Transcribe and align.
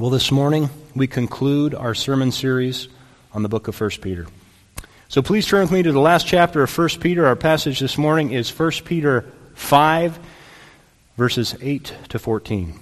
Well, 0.00 0.08
this 0.08 0.32
morning 0.32 0.70
we 0.94 1.06
conclude 1.06 1.74
our 1.74 1.94
sermon 1.94 2.32
series 2.32 2.88
on 3.34 3.42
the 3.42 3.50
book 3.50 3.68
of 3.68 3.78
1 3.78 3.90
Peter. 4.00 4.26
So 5.08 5.20
please 5.20 5.46
turn 5.46 5.60
with 5.60 5.72
me 5.72 5.82
to 5.82 5.92
the 5.92 6.00
last 6.00 6.26
chapter 6.26 6.62
of 6.62 6.78
1 6.78 6.88
Peter. 7.00 7.26
Our 7.26 7.36
passage 7.36 7.80
this 7.80 7.98
morning 7.98 8.30
is 8.30 8.48
1 8.48 8.70
Peter 8.86 9.30
5, 9.56 10.18
verses 11.18 11.54
8 11.60 11.92
to 12.08 12.18
14. 12.18 12.80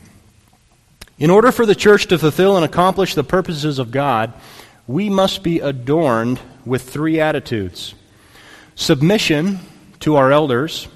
In 1.19 1.31
order 1.31 1.51
for 1.51 1.67
the 1.67 1.75
church 1.75 2.07
to 2.07 2.19
fulfill 2.19 2.54
and 2.54 2.65
accomplish 2.65 3.17
the 3.17 3.24
purposes 3.24 3.80
of 3.80 3.90
God, 3.90 4.32
we 4.87 5.10
must 5.10 5.42
be 5.42 5.58
adorned 5.58 6.38
with 6.64 6.88
three 6.88 7.19
attitudes 7.19 7.96
submission 8.76 9.58
to 9.98 10.14
our 10.14 10.30
elders, 10.30 10.87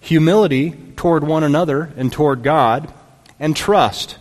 humility 0.00 0.72
toward 0.96 1.22
one 1.22 1.44
another 1.44 1.92
and 1.96 2.12
toward 2.12 2.42
God, 2.42 2.92
and 3.38 3.54
trust, 3.54 4.16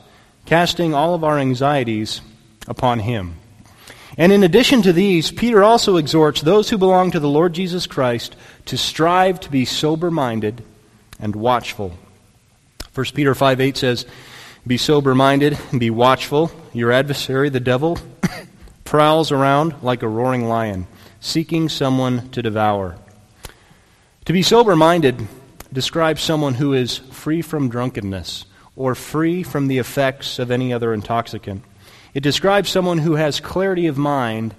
casting 0.49 0.95
all 0.95 1.13
of 1.13 1.23
our 1.23 1.37
anxieties 1.37 2.21
upon 2.67 2.97
Him. 2.97 3.35
And 4.17 4.31
in 4.31 4.43
addition 4.43 4.81
to 4.81 4.91
these, 4.91 5.29
Peter 5.29 5.63
also 5.63 5.97
exhorts 5.97 6.41
those 6.41 6.71
who 6.71 6.79
belong 6.79 7.11
to 7.11 7.19
the 7.19 7.29
Lord 7.29 7.53
Jesus 7.53 7.85
Christ 7.85 8.35
to 8.65 8.75
strive 8.75 9.39
to 9.41 9.51
be 9.51 9.63
sober 9.63 10.09
minded 10.09 10.63
and 11.19 11.35
watchful. 11.35 11.93
1 12.95 13.05
Peter 13.13 13.35
5 13.35 13.61
8 13.61 13.77
says, 13.77 14.07
Be 14.65 14.77
sober 14.77 15.13
minded 15.13 15.55
and 15.69 15.79
be 15.79 15.91
watchful. 15.91 16.51
Your 16.73 16.91
adversary, 16.91 17.49
the 17.49 17.59
devil, 17.59 17.99
prowls 18.85 19.31
around 19.31 19.75
like 19.83 20.01
a 20.01 20.07
roaring 20.07 20.45
lion, 20.47 20.87
seeking 21.19 21.69
someone 21.69 22.27
to 22.31 22.41
devour. 22.41 22.97
To 24.25 24.33
be 24.33 24.41
sober 24.41 24.75
minded 24.75 25.27
describes 25.71 26.23
someone 26.23 26.55
who 26.55 26.73
is 26.73 26.97
free 26.97 27.43
from 27.43 27.69
drunkenness 27.69 28.45
or 28.79 28.95
free 28.95 29.43
from 29.43 29.67
the 29.67 29.77
effects 29.77 30.39
of 30.39 30.49
any 30.49 30.71
other 30.71 30.93
intoxicant. 30.93 31.61
It 32.13 32.21
describes 32.21 32.69
someone 32.69 32.99
who 32.99 33.15
has 33.15 33.41
clarity 33.41 33.87
of 33.87 33.97
mind 33.97 34.55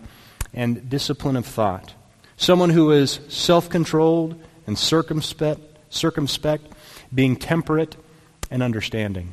and 0.52 0.90
discipline 0.90 1.36
of 1.36 1.46
thought, 1.46 1.94
someone 2.36 2.68
who 2.68 2.92
is 2.92 3.18
self 3.28 3.70
controlled 3.70 4.38
and 4.66 4.78
circumspect, 4.78 5.60
circumspect, 5.88 6.66
being 7.12 7.34
temperate 7.34 7.96
and 8.50 8.62
understanding. 8.62 9.32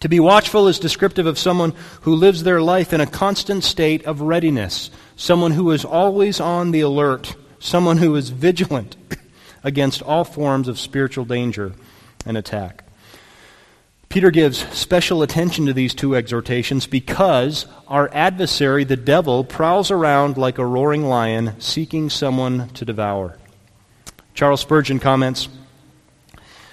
To 0.00 0.08
be 0.08 0.18
watchful 0.18 0.66
is 0.66 0.80
descriptive 0.80 1.26
of 1.26 1.38
someone 1.38 1.72
who 2.00 2.16
lives 2.16 2.42
their 2.42 2.60
life 2.60 2.92
in 2.92 3.00
a 3.00 3.06
constant 3.06 3.62
state 3.62 4.04
of 4.06 4.22
readiness, 4.22 4.90
someone 5.14 5.52
who 5.52 5.70
is 5.70 5.84
always 5.84 6.40
on 6.40 6.72
the 6.72 6.80
alert, 6.80 7.36
someone 7.60 7.98
who 7.98 8.16
is 8.16 8.30
vigilant 8.30 8.96
against 9.62 10.02
all 10.02 10.24
forms 10.24 10.66
of 10.66 10.80
spiritual 10.80 11.24
danger 11.24 11.74
and 12.26 12.36
attack. 12.36 12.82
Peter 14.08 14.30
gives 14.30 14.66
special 14.74 15.22
attention 15.22 15.66
to 15.66 15.74
these 15.74 15.94
two 15.94 16.16
exhortations 16.16 16.86
because 16.86 17.66
our 17.88 18.08
adversary, 18.14 18.82
the 18.84 18.96
devil, 18.96 19.44
prowls 19.44 19.90
around 19.90 20.38
like 20.38 20.56
a 20.56 20.64
roaring 20.64 21.04
lion 21.04 21.54
seeking 21.60 22.08
someone 22.08 22.68
to 22.70 22.86
devour. 22.86 23.36
Charles 24.32 24.62
Spurgeon 24.62 24.98
comments 24.98 25.48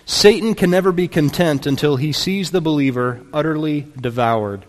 Satan 0.05 0.53
can 0.53 0.69
never 0.69 0.91
be 0.91 1.07
content 1.07 1.65
until 1.65 1.97
he 1.97 2.13
sees 2.13 2.51
the 2.51 2.61
believer 2.61 3.21
utterly 3.33 3.87
devoured. 3.99 4.63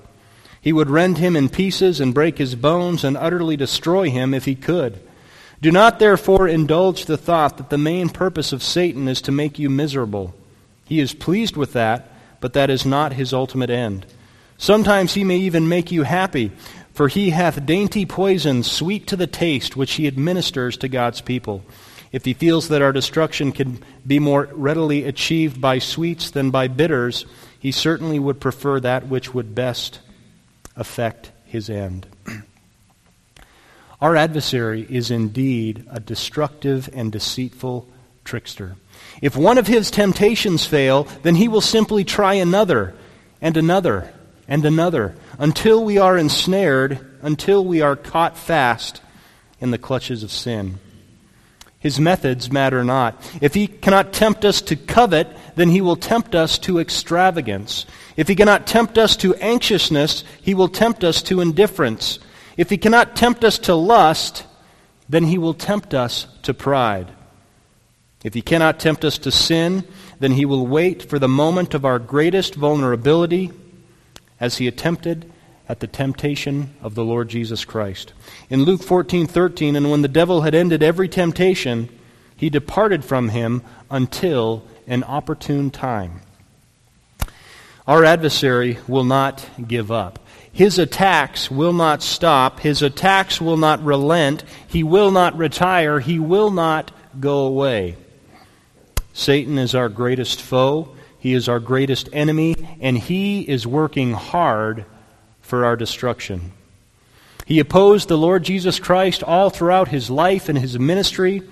He 0.61 0.72
would 0.72 0.91
rend 0.91 1.19
him 1.19 1.37
in 1.37 1.48
pieces 1.48 2.00
and 2.00 2.12
break 2.14 2.39
his 2.39 2.56
bones 2.56 3.05
and 3.05 3.17
utterly 3.17 3.56
destroy 3.56 4.11
him 4.11 4.34
if 4.34 4.47
he 4.47 4.56
could. 4.56 4.98
Do 5.61 5.70
not 5.70 6.00
therefore 6.00 6.48
indulge 6.48 7.05
the 7.05 7.17
thought 7.17 7.59
that 7.59 7.70
the 7.70 7.78
main 7.78 8.09
purpose 8.09 8.53
of 8.53 8.62
Satan 8.62 9.06
is 9.06 9.20
to 9.22 9.31
make 9.31 9.59
you 9.59 9.70
miserable. 9.70 10.34
He 10.84 10.98
is 10.98 11.14
pleased 11.14 11.56
with 11.56 11.72
that, 11.75 12.09
but 12.41 12.53
that 12.53 12.70
is 12.70 12.87
not 12.87 13.12
his 13.12 13.33
ultimate 13.33 13.70
end. 13.70 14.06
Sometimes 14.59 15.15
he 15.15 15.25
may 15.25 15.39
even 15.39 15.69
make 15.69 15.92
you 15.92 16.03
happy, 16.03 16.53
for 16.93 17.09
he 17.09 17.31
hath 17.31 17.67
dainty 17.67 18.06
poison 18.06 18.62
sweet 18.62 19.06
to 19.09 19.17
the 19.17 19.27
taste 19.27 19.77
which 19.77 19.95
he 19.95 20.06
administers 20.06 20.77
to 20.78 20.89
God's 20.89 21.20
people. 21.20 21.62
If 22.12 22.25
he 22.25 22.33
feels 22.33 22.69
that 22.69 22.83
our 22.83 22.93
destruction 22.93 23.53
can 23.53 23.83
be 24.06 24.19
more 24.19 24.49
readily 24.53 25.05
achieved 25.05 25.60
by 25.60 25.78
sweets 25.78 26.31
than 26.31 26.50
by 26.50 26.69
bitters, 26.69 27.27
he 27.59 27.72
certainly 27.72 28.19
would 28.19 28.41
prefer 28.41 28.81
that 28.81 29.09
which 29.09 29.34
would 29.34 29.55
best 29.55 30.00
affect 30.77 31.33
his 31.44 31.69
end. 31.69 32.06
Our 34.00 34.15
adversary 34.15 34.87
is 34.89 35.10
indeed 35.10 35.84
a 35.91 36.00
destructive 36.00 36.89
and 36.93 37.10
deceitful 37.10 37.89
trickster. 38.25 38.77
If 39.22 39.37
one 39.37 39.59
of 39.59 39.66
his 39.66 39.91
temptations 39.91 40.66
fail, 40.66 41.04
then 41.22 41.37
he 41.37 41.49
will 41.49 41.60
simply 41.60 42.04
try 42.04 42.34
another 42.34 42.94
and 43.41 43.56
another 43.56 44.12
and 44.49 44.65
another 44.65 45.15
until 45.38 45.84
we 45.84 45.99
are 45.99 46.16
ensnared, 46.16 46.99
until 47.22 47.65
we 47.65 47.81
are 47.81 47.97
caught 47.97 48.37
fast 48.37 49.00
in 49.60 49.71
the 49.71 49.78
clutches 49.78 50.22
of 50.22 50.31
sin. 50.31 50.78
His 51.78 52.00
methods 52.00 52.50
matter 52.50 52.82
not. 52.82 53.15
If 53.41 53.54
he 53.54 53.66
cannot 53.66 54.12
tempt 54.12 54.44
us 54.44 54.60
to 54.62 54.77
covet, 54.77 55.28
then 55.54 55.69
he 55.69 55.81
will 55.81 55.97
tempt 55.97 56.34
us 56.34 56.59
to 56.60 56.81
extravagance. 56.81 57.87
If 58.16 58.28
he 58.28 58.34
cannot 58.34 58.66
tempt 58.66 58.98
us 58.98 59.16
to 59.19 59.34
anxiousness, 59.37 60.25
he 60.43 60.54
will 60.54 60.69
tempt 60.69 61.04
us 61.04 61.22
to 61.25 61.41
indifference. 61.41 62.19
If 62.56 62.71
he 62.71 62.78
cannot 62.78 63.15
tempt 63.15 63.44
us 63.44 63.59
to 63.60 63.75
lust, 63.75 64.44
then 65.09 65.25
he 65.25 65.38
will 65.38 65.54
tempt 65.54 65.94
us 65.94 66.27
to 66.43 66.54
pride. 66.54 67.12
If 68.26 68.34
he 68.34 68.42
cannot 68.42 68.81
tempt 68.81 69.04
us 69.04 69.19
to 69.19 69.31
sin, 69.31 69.84
then 70.19 70.32
he 70.32 70.44
will 70.44 70.66
wait 70.66 71.00
for 71.09 71.16
the 71.16 71.28
moment 71.28 71.75
of 71.75 71.84
our 71.84 72.00
greatest 72.00 72.56
vulnerability 72.56 73.53
as 74.41 74.59
he 74.59 74.66
attempted 74.66 75.31
at 75.69 75.78
the 75.78 75.87
temptation 75.87 76.75
of 76.82 76.97
the 76.97 77.04
Lord 77.04 77.28
Jesus 77.28 77.65
Christ. 77.65 78.15
In 78.50 78.65
Luke 78.65 78.82
14:13, 78.82 79.76
and 79.76 79.92
when 79.92 80.03
the 80.03 80.09
devil 80.09 80.41
had 80.41 80.56
ended 80.56 80.82
every 80.82 81.09
temptation, 81.09 81.88
he 82.36 82.50
departed 82.50 83.04
from 83.04 83.28
him 83.28 83.62
until 83.92 84.65
an 84.88 85.04
opportune 85.04 85.70
time. 85.70 86.20
Our 87.86 88.04
adversary 88.04 88.78
will 88.88 89.04
not 89.04 89.47
give 89.69 89.92
up. 89.92 90.19
His 90.53 90.81
attacks 90.81 91.48
will 91.48 91.72
not 91.72 92.03
stop. 92.03 92.59
His 92.59 92.82
attacks 92.82 93.41
will 93.41 93.56
not 93.56 93.84
relent. 93.84 94.42
He 94.66 94.82
will 94.82 95.12
not 95.12 95.38
retire. 95.38 96.00
He 96.00 96.19
will 96.19 96.50
not 96.50 96.91
go 97.20 97.47
away. 97.47 97.94
Satan 99.16 99.56
is 99.56 99.75
our 99.75 99.88
greatest 99.88 100.43
foe. 100.43 100.94
He 101.19 101.32
is 101.32 101.49
our 101.49 101.59
greatest 101.59 102.10
enemy, 102.12 102.54
and 102.82 102.99
he 102.99 103.41
is 103.41 103.66
working 103.66 104.12
hard 104.12 104.84
for 105.41 105.65
our 105.65 105.75
destruction. 105.75 106.53
He 107.47 107.59
opposed 107.59 108.09
the 108.09 108.19
Lord 108.19 108.43
Jesus 108.43 108.78
Christ 108.78 109.22
all 109.22 109.49
throughout 109.49 109.88
his 109.88 110.10
life 110.10 110.50
and 110.50 110.59
his 110.59 110.78
ministry, 110.78 111.43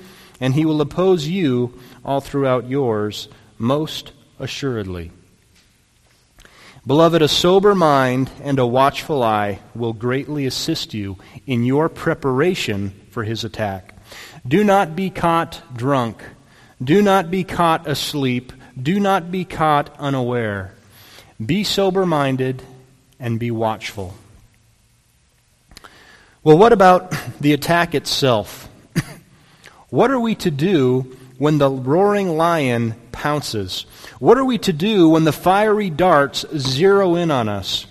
and 0.40 0.52
he 0.52 0.66
will 0.66 0.82
oppose 0.82 1.26
you 1.26 1.80
all 2.04 2.20
throughout 2.20 2.68
yours, 2.68 3.28
most 3.56 4.12
assuredly. 4.38 5.10
Beloved, 6.86 7.22
a 7.22 7.28
sober 7.28 7.74
mind 7.74 8.30
and 8.42 8.58
a 8.58 8.66
watchful 8.66 9.22
eye 9.22 9.60
will 9.74 9.94
greatly 9.94 10.44
assist 10.44 10.92
you 10.92 11.16
in 11.46 11.64
your 11.64 11.88
preparation 11.88 12.90
for 13.08 13.24
his 13.24 13.42
attack. 13.42 13.94
Do 14.46 14.62
not 14.62 14.94
be 14.94 15.08
caught 15.08 15.62
drunk. 15.74 16.22
Do 16.82 17.02
not 17.02 17.30
be 17.30 17.44
caught 17.44 17.86
asleep. 17.86 18.52
Do 18.80 18.98
not 18.98 19.30
be 19.30 19.44
caught 19.44 19.94
unaware. 19.98 20.74
Be 21.44 21.64
sober 21.64 22.04
minded 22.04 22.62
and 23.20 23.38
be 23.38 23.50
watchful. 23.50 24.14
Well, 26.42 26.58
what 26.58 26.72
about 26.72 27.14
the 27.40 27.52
attack 27.52 27.94
itself? 27.94 28.68
what 29.88 30.10
are 30.10 30.20
we 30.20 30.34
to 30.36 30.50
do 30.50 31.16
when 31.38 31.58
the 31.58 31.70
roaring 31.70 32.36
lion 32.36 32.94
pounces? 33.12 33.86
What 34.18 34.36
are 34.36 34.44
we 34.44 34.58
to 34.58 34.72
do 34.72 35.08
when 35.08 35.24
the 35.24 35.32
fiery 35.32 35.90
darts 35.90 36.44
zero 36.56 37.14
in 37.14 37.30
on 37.30 37.48
us? 37.48 37.86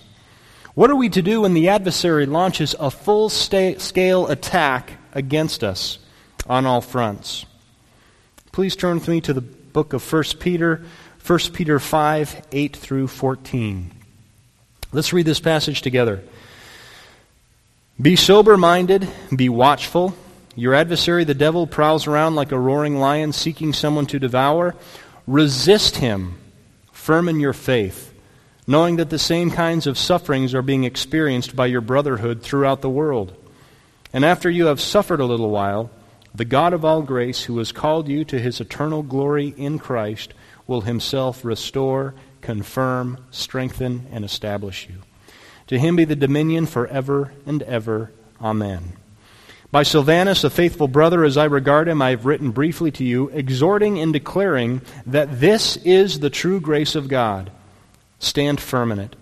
What 0.74 0.90
are 0.90 0.96
we 0.96 1.08
to 1.10 1.22
do 1.22 1.40
when 1.40 1.54
the 1.54 1.68
adversary 1.68 2.26
launches 2.26 2.74
a 2.78 2.90
full 2.90 3.28
scale 3.28 4.26
attack 4.26 4.92
against 5.12 5.64
us 5.64 5.98
on 6.46 6.66
all 6.66 6.80
fronts? 6.80 7.46
Please 8.54 8.76
turn 8.76 9.00
with 9.00 9.08
me 9.08 9.20
to 9.20 9.32
the 9.32 9.40
book 9.40 9.94
of 9.94 10.12
1 10.12 10.22
Peter, 10.38 10.80
1 11.26 11.38
Peter 11.52 11.80
5 11.80 12.46
8 12.52 12.76
through 12.76 13.08
14. 13.08 13.90
Let's 14.92 15.12
read 15.12 15.26
this 15.26 15.40
passage 15.40 15.82
together. 15.82 16.22
Be 18.00 18.14
sober 18.14 18.56
minded, 18.56 19.08
be 19.34 19.48
watchful. 19.48 20.14
Your 20.54 20.72
adversary, 20.72 21.24
the 21.24 21.34
devil, 21.34 21.66
prowls 21.66 22.06
around 22.06 22.36
like 22.36 22.52
a 22.52 22.58
roaring 22.58 23.00
lion 23.00 23.32
seeking 23.32 23.72
someone 23.72 24.06
to 24.06 24.20
devour. 24.20 24.76
Resist 25.26 25.96
him, 25.96 26.38
firm 26.92 27.28
in 27.28 27.40
your 27.40 27.54
faith, 27.54 28.14
knowing 28.68 28.98
that 28.98 29.10
the 29.10 29.18
same 29.18 29.50
kinds 29.50 29.88
of 29.88 29.98
sufferings 29.98 30.54
are 30.54 30.62
being 30.62 30.84
experienced 30.84 31.56
by 31.56 31.66
your 31.66 31.80
brotherhood 31.80 32.40
throughout 32.40 32.82
the 32.82 32.88
world. 32.88 33.34
And 34.12 34.24
after 34.24 34.48
you 34.48 34.66
have 34.66 34.80
suffered 34.80 35.18
a 35.18 35.24
little 35.24 35.50
while, 35.50 35.90
the 36.34 36.44
God 36.44 36.72
of 36.72 36.84
all 36.84 37.02
grace, 37.02 37.44
who 37.44 37.58
has 37.58 37.70
called 37.70 38.08
you 38.08 38.24
to 38.24 38.38
his 38.38 38.60
eternal 38.60 39.02
glory 39.02 39.54
in 39.56 39.78
Christ, 39.78 40.34
will 40.66 40.80
himself 40.80 41.44
restore 41.44 42.14
confirm, 42.40 43.24
strengthen, 43.30 44.06
and 44.10 44.24
establish 44.24 44.88
you. 44.88 44.96
To 45.68 45.78
him 45.78 45.96
be 45.96 46.04
the 46.04 46.16
dominion 46.16 46.66
forever 46.66 47.32
and 47.46 47.62
ever. 47.62 48.12
Amen. 48.40 48.94
By 49.70 49.82
Silvanus, 49.82 50.44
a 50.44 50.50
faithful 50.50 50.86
brother 50.86 51.24
as 51.24 51.36
I 51.36 51.46
regard 51.46 51.88
him, 51.88 52.00
I 52.02 52.10
have 52.10 52.26
written 52.26 52.50
briefly 52.50 52.90
to 52.92 53.04
you, 53.04 53.28
exhorting 53.30 53.98
and 53.98 54.12
declaring 54.12 54.82
that 55.06 55.40
this 55.40 55.76
is 55.78 56.20
the 56.20 56.30
true 56.30 56.60
grace 56.60 56.94
of 56.94 57.08
God. 57.08 57.50
Stand 58.18 58.60
firm 58.60 58.92
in 58.92 58.98
it. 58.98 59.16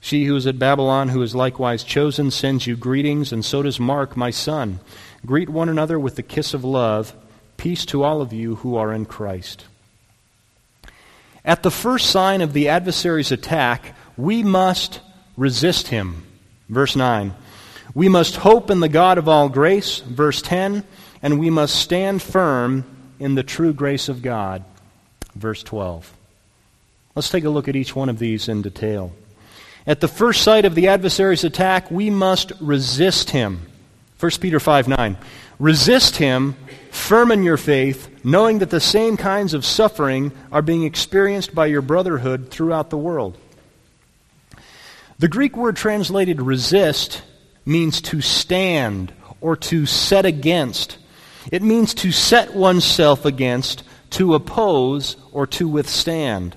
She 0.00 0.24
who 0.24 0.36
is 0.36 0.46
at 0.46 0.58
Babylon, 0.58 1.10
who 1.10 1.22
is 1.22 1.34
likewise 1.34 1.84
chosen, 1.84 2.30
sends 2.30 2.66
you 2.66 2.76
greetings, 2.76 3.32
and 3.32 3.44
so 3.44 3.62
does 3.62 3.78
Mark, 3.78 4.16
my 4.16 4.30
son. 4.30 4.80
Greet 5.26 5.48
one 5.48 5.68
another 5.68 5.98
with 5.98 6.16
the 6.16 6.22
kiss 6.22 6.54
of 6.54 6.64
love. 6.64 7.14
Peace 7.56 7.86
to 7.86 8.02
all 8.02 8.20
of 8.20 8.32
you 8.32 8.56
who 8.56 8.76
are 8.76 8.92
in 8.92 9.06
Christ. 9.06 9.64
At 11.44 11.62
the 11.62 11.70
first 11.70 12.10
sign 12.10 12.40
of 12.40 12.52
the 12.52 12.68
adversary's 12.68 13.32
attack, 13.32 13.94
we 14.16 14.42
must 14.42 15.00
resist 15.36 15.88
him. 15.88 16.26
Verse 16.68 16.96
9. 16.96 17.34
We 17.94 18.08
must 18.08 18.36
hope 18.36 18.70
in 18.70 18.80
the 18.80 18.88
God 18.88 19.18
of 19.18 19.28
all 19.28 19.48
grace. 19.48 20.00
Verse 20.00 20.42
10. 20.42 20.84
And 21.22 21.38
we 21.38 21.50
must 21.50 21.76
stand 21.76 22.22
firm 22.22 22.84
in 23.18 23.34
the 23.34 23.42
true 23.42 23.72
grace 23.72 24.08
of 24.08 24.22
God. 24.22 24.64
Verse 25.34 25.62
12. 25.62 26.12
Let's 27.14 27.30
take 27.30 27.44
a 27.44 27.50
look 27.50 27.68
at 27.68 27.76
each 27.76 27.94
one 27.94 28.08
of 28.08 28.18
these 28.18 28.48
in 28.48 28.62
detail. 28.62 29.12
At 29.86 30.00
the 30.00 30.08
first 30.08 30.42
sight 30.42 30.64
of 30.64 30.74
the 30.74 30.88
adversary's 30.88 31.44
attack, 31.44 31.90
we 31.90 32.10
must 32.10 32.52
resist 32.60 33.30
him. 33.30 33.66
1 34.20 34.30
Peter 34.40 34.60
5 34.60 34.88
9. 34.88 35.16
Resist 35.58 36.16
him, 36.16 36.56
firm 36.90 37.30
in 37.30 37.42
your 37.42 37.56
faith, 37.56 38.08
knowing 38.24 38.58
that 38.58 38.70
the 38.70 38.80
same 38.80 39.16
kinds 39.16 39.54
of 39.54 39.64
suffering 39.64 40.32
are 40.50 40.62
being 40.62 40.84
experienced 40.84 41.54
by 41.54 41.66
your 41.66 41.82
brotherhood 41.82 42.50
throughout 42.50 42.90
the 42.90 42.96
world. 42.98 43.38
The 45.18 45.28
Greek 45.28 45.56
word 45.56 45.76
translated 45.76 46.42
resist 46.42 47.22
means 47.64 48.00
to 48.02 48.20
stand 48.20 49.12
or 49.40 49.56
to 49.56 49.86
set 49.86 50.26
against. 50.26 50.98
It 51.52 51.62
means 51.62 51.94
to 51.94 52.10
set 52.10 52.54
oneself 52.54 53.24
against, 53.24 53.84
to 54.10 54.34
oppose, 54.34 55.16
or 55.32 55.46
to 55.48 55.68
withstand. 55.68 56.56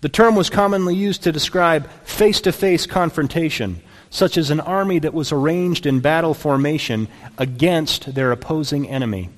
The 0.00 0.08
term 0.08 0.36
was 0.36 0.50
commonly 0.50 0.94
used 0.94 1.24
to 1.24 1.32
describe 1.32 1.90
face 2.04 2.40
to 2.42 2.52
face 2.52 2.86
confrontation, 2.86 3.82
such 4.10 4.36
as 4.36 4.50
an 4.50 4.60
army 4.60 4.98
that 4.98 5.14
was 5.14 5.32
arranged 5.32 5.86
in 5.86 6.00
battle 6.00 6.34
formation 6.34 7.08
against 7.38 8.14
their 8.14 8.32
opposing 8.32 8.88
enemy. 8.88 9.28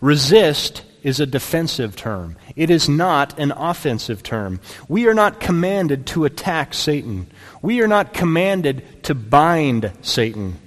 Resist 0.00 0.82
is 1.02 1.20
a 1.20 1.26
defensive 1.26 1.94
term. 1.94 2.36
It 2.56 2.68
is 2.68 2.88
not 2.88 3.38
an 3.38 3.52
offensive 3.52 4.22
term. 4.22 4.60
We 4.88 5.06
are 5.06 5.14
not 5.14 5.38
commanded 5.38 6.06
to 6.08 6.24
attack 6.24 6.74
Satan. 6.74 7.28
We 7.62 7.80
are 7.80 7.88
not 7.88 8.12
commanded 8.12 9.04
to 9.04 9.14
bind 9.14 9.92
Satan. 10.02 10.58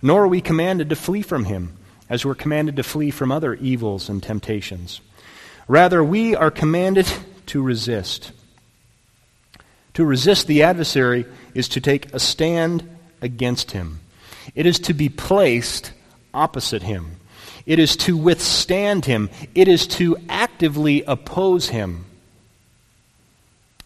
Nor 0.00 0.24
are 0.24 0.28
we 0.28 0.40
commanded 0.40 0.88
to 0.88 0.96
flee 0.96 1.22
from 1.22 1.44
him, 1.44 1.76
as 2.08 2.24
we're 2.24 2.34
commanded 2.34 2.76
to 2.76 2.82
flee 2.82 3.10
from 3.10 3.30
other 3.30 3.54
evils 3.54 4.08
and 4.08 4.22
temptations. 4.22 5.00
Rather, 5.68 6.02
we 6.02 6.34
are 6.34 6.50
commanded 6.50 7.06
to 7.46 7.60
resist. 7.60 8.32
To 9.94 10.04
resist 10.04 10.46
the 10.46 10.62
adversary 10.62 11.26
is 11.56 11.68
to 11.70 11.80
take 11.80 12.12
a 12.12 12.18
stand 12.18 12.88
against 13.20 13.72
him, 13.72 14.00
it 14.54 14.66
is 14.66 14.78
to 14.80 14.94
be 14.94 15.08
placed 15.08 15.92
opposite 16.32 16.82
him. 16.82 17.16
It 17.64 17.80
is 17.80 17.96
to 17.96 18.16
withstand 18.16 19.06
him. 19.06 19.28
It 19.54 19.66
is 19.66 19.88
to 19.88 20.16
actively 20.28 21.02
oppose 21.02 21.70
him. 21.70 22.04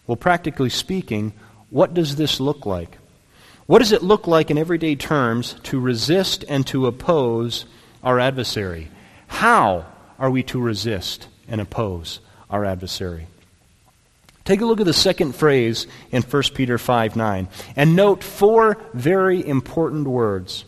Well, 0.05 0.17
practically 0.17 0.69
speaking, 0.69 1.33
what 1.71 1.93
does 1.93 2.15
this 2.15 2.39
look 2.39 2.65
like? 2.65 2.97
What 3.65 3.79
does 3.79 3.91
it 3.91 4.03
look 4.03 4.27
like 4.27 4.51
in 4.51 4.57
everyday 4.57 4.95
terms 4.95 5.55
to 5.63 5.79
resist 5.79 6.43
and 6.47 6.67
to 6.67 6.85
oppose 6.85 7.65
our 8.03 8.19
adversary? 8.19 8.89
How 9.27 9.85
are 10.19 10.29
we 10.29 10.43
to 10.43 10.59
resist 10.59 11.27
and 11.47 11.61
oppose 11.61 12.19
our 12.49 12.65
adversary? 12.65 13.27
Take 14.51 14.59
a 14.59 14.65
look 14.65 14.81
at 14.81 14.85
the 14.85 14.91
second 14.91 15.33
phrase 15.33 15.87
in 16.11 16.23
1 16.23 16.43
Peter 16.53 16.77
5 16.77 17.15
9 17.15 17.47
and 17.77 17.95
note 17.95 18.21
four 18.21 18.75
very 18.93 19.47
important 19.47 20.05
words 20.05 20.65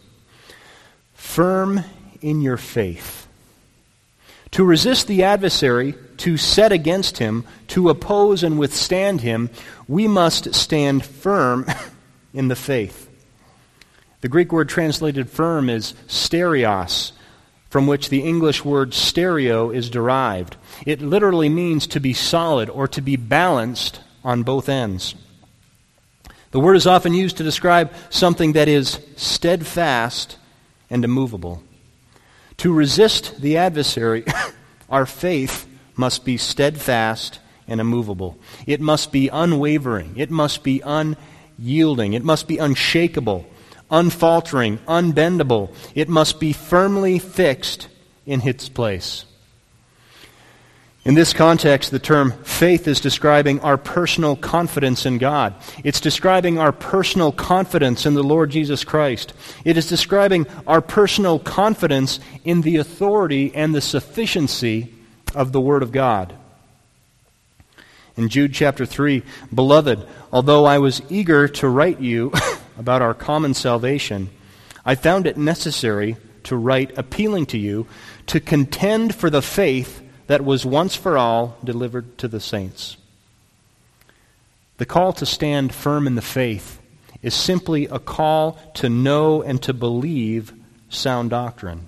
firm 1.14 1.84
in 2.22 2.40
your 2.40 2.56
faith. 2.56 3.28
To 4.52 4.64
resist 4.64 5.08
the 5.08 5.24
adversary, 5.24 5.96
to 6.20 6.38
set 6.38 6.72
against 6.72 7.18
him, 7.18 7.44
to 7.68 7.90
oppose 7.90 8.42
and 8.42 8.58
withstand 8.58 9.20
him, 9.20 9.50
we 9.86 10.08
must 10.08 10.56
stand 10.56 11.04
firm 11.04 11.66
in 12.34 12.48
the 12.48 12.56
faith. 12.56 13.10
The 14.22 14.30
Greek 14.30 14.54
word 14.54 14.70
translated 14.70 15.30
firm 15.30 15.70
is 15.70 15.94
stereos, 16.08 17.12
from 17.74 17.88
which 17.88 18.10
the 18.10 18.22
English 18.22 18.64
word 18.64 18.94
stereo 18.94 19.72
is 19.72 19.90
derived. 19.90 20.56
It 20.86 21.02
literally 21.02 21.50
means 21.50 21.88
to 21.88 22.00
be 22.00 22.14
solid 22.14 22.70
or 22.70 22.88
to 22.90 23.02
be 23.02 23.16
balanced 23.16 24.00
on 24.24 24.44
both 24.44 24.70
ends. 24.70 25.16
The 26.52 26.60
word 26.60 26.76
is 26.76 26.86
often 26.86 27.16
used 27.16 27.38
to 27.38 27.44
describe 27.44 27.92
something 28.12 28.54
that 28.54 28.68
is 28.68 29.00
steadfast 29.16 30.38
and 30.92 31.04
immovable. 31.04 31.64
To 32.58 32.72
resist 32.72 33.42
the 33.42 33.58
adversary, 33.58 34.24
our 34.92 35.08
faith 35.08 35.66
must 35.96 36.24
be 36.24 36.38
steadfast 36.38 37.40
and 37.68 37.82
immovable. 37.82 38.38
It 38.68 38.82
must 38.82 39.12
be 39.12 39.30
unwavering. 39.30 40.14
It 40.16 40.30
must 40.30 40.62
be 40.62 40.84
unyielding. 40.86 42.14
It 42.14 42.24
must 42.24 42.48
be 42.48 42.60
unshakable, 42.60 43.48
unfaltering, 43.94 44.80
unbendable. 44.88 45.74
It 45.96 46.10
must 46.10 46.40
be 46.40 46.52
firmly 46.52 47.20
fixed 47.20 47.88
in 48.26 48.42
its 48.42 48.68
place. 48.68 49.24
In 51.06 51.16
this 51.16 51.34
context, 51.34 51.92
the 51.92 52.00
term 52.00 52.32
faith 52.44 52.88
is 52.88 53.02
describing 53.02 53.60
our 53.60 53.78
personal 53.78 54.38
confidence 54.38 55.06
in 55.06 55.18
God. 55.18 55.54
It's 55.84 56.00
describing 56.00 56.58
our 56.58 56.72
personal 56.72 57.34
confidence 57.34 58.06
in 58.06 58.14
the 58.14 58.24
Lord 58.24 58.52
Jesus 58.52 58.86
Christ. 58.86 59.34
It 59.66 59.78
is 59.78 59.88
describing 59.88 60.48
our 60.66 60.82
personal 60.82 61.40
confidence 61.40 62.22
in 62.46 62.62
the 62.62 62.78
authority 62.78 63.54
and 63.54 63.76
the 63.76 63.82
sufficiency 63.82 64.94
of 65.36 65.52
the 65.52 65.62
Word 65.62 65.84
of 65.84 65.92
God. 65.92 66.34
In 68.16 68.30
Jude 68.30 68.54
chapter 68.54 68.86
3, 68.86 69.24
Beloved, 69.54 70.08
although 70.32 70.64
I 70.64 70.78
was 70.78 71.02
eager 71.10 71.50
to 71.50 71.68
write 71.68 72.00
you 72.00 72.32
about 72.78 73.02
our 73.02 73.14
common 73.14 73.54
salvation, 73.54 74.30
I 74.86 74.96
found 74.96 75.28
it 75.28 75.38
necessary 75.38 76.18
to 76.44 76.56
write 76.56 76.98
appealing 76.98 77.46
to 77.48 77.58
you 77.58 77.88
to 78.28 78.40
contend 78.40 79.16
for 79.16 79.30
the 79.30 79.42
faith 79.42 80.02
that 80.28 80.44
was 80.44 80.66
once 80.66 80.96
for 80.96 81.18
all 81.18 81.58
delivered 81.64 82.18
to 82.18 82.28
the 82.28 82.40
saints. 82.40 82.98
The 84.78 84.86
call 84.86 85.14
to 85.14 85.26
stand 85.26 85.74
firm 85.74 86.08
in 86.08 86.16
the 86.16 86.22
faith 86.22 86.82
is 87.22 87.34
simply 87.34 87.86
a 87.86 88.00
call 88.00 88.60
to 88.76 88.90
know 88.90 89.42
and 89.42 89.62
to 89.64 89.74
believe 89.74 90.54
sound 90.90 91.30
doctrine. 91.30 91.88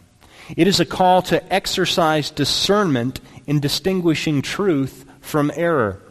It 0.55 0.67
is 0.67 0.79
a 0.79 0.85
call 0.85 1.21
to 1.23 1.53
exercise 1.53 2.29
discernment 2.29 3.19
in 3.47 3.59
distinguishing 3.59 4.41
truth 4.41 5.05
from 5.19 5.51
error. 5.55 6.01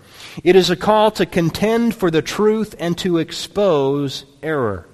It 0.42 0.56
is 0.56 0.70
a 0.70 0.76
call 0.76 1.10
to 1.12 1.26
contend 1.26 1.94
for 1.94 2.10
the 2.10 2.22
truth 2.22 2.74
and 2.78 2.96
to 2.98 3.18
expose 3.18 4.24
error. 4.42 4.86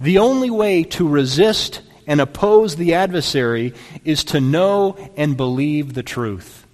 The 0.00 0.18
only 0.18 0.50
way 0.50 0.84
to 0.84 1.08
resist 1.08 1.80
and 2.06 2.20
oppose 2.20 2.76
the 2.76 2.94
adversary 2.94 3.74
is 4.04 4.24
to 4.24 4.40
know 4.40 4.96
and 5.16 5.36
believe 5.36 5.94
the 5.94 6.02
truth, 6.02 6.66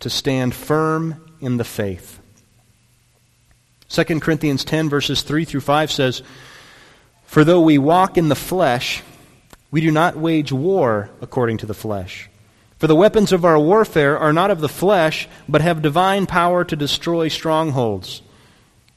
to 0.00 0.10
stand 0.10 0.54
firm 0.54 1.36
in 1.40 1.56
the 1.58 1.64
faith. 1.64 2.20
2 3.88 4.20
Corinthians 4.20 4.64
10, 4.64 4.88
verses 4.88 5.22
3 5.22 5.44
through 5.44 5.60
5 5.60 5.92
says, 5.92 6.22
For 7.24 7.44
though 7.44 7.60
we 7.60 7.76
walk 7.76 8.16
in 8.16 8.28
the 8.28 8.34
flesh, 8.34 9.02
we 9.70 9.80
do 9.80 9.90
not 9.90 10.16
wage 10.16 10.50
war 10.50 11.10
according 11.20 11.58
to 11.58 11.66
the 11.66 11.74
flesh. 11.74 12.30
For 12.82 12.88
the 12.88 12.96
weapons 12.96 13.30
of 13.30 13.44
our 13.44 13.60
warfare 13.60 14.18
are 14.18 14.32
not 14.32 14.50
of 14.50 14.60
the 14.60 14.68
flesh, 14.68 15.28
but 15.48 15.60
have 15.60 15.82
divine 15.82 16.26
power 16.26 16.64
to 16.64 16.74
destroy 16.74 17.28
strongholds. 17.28 18.22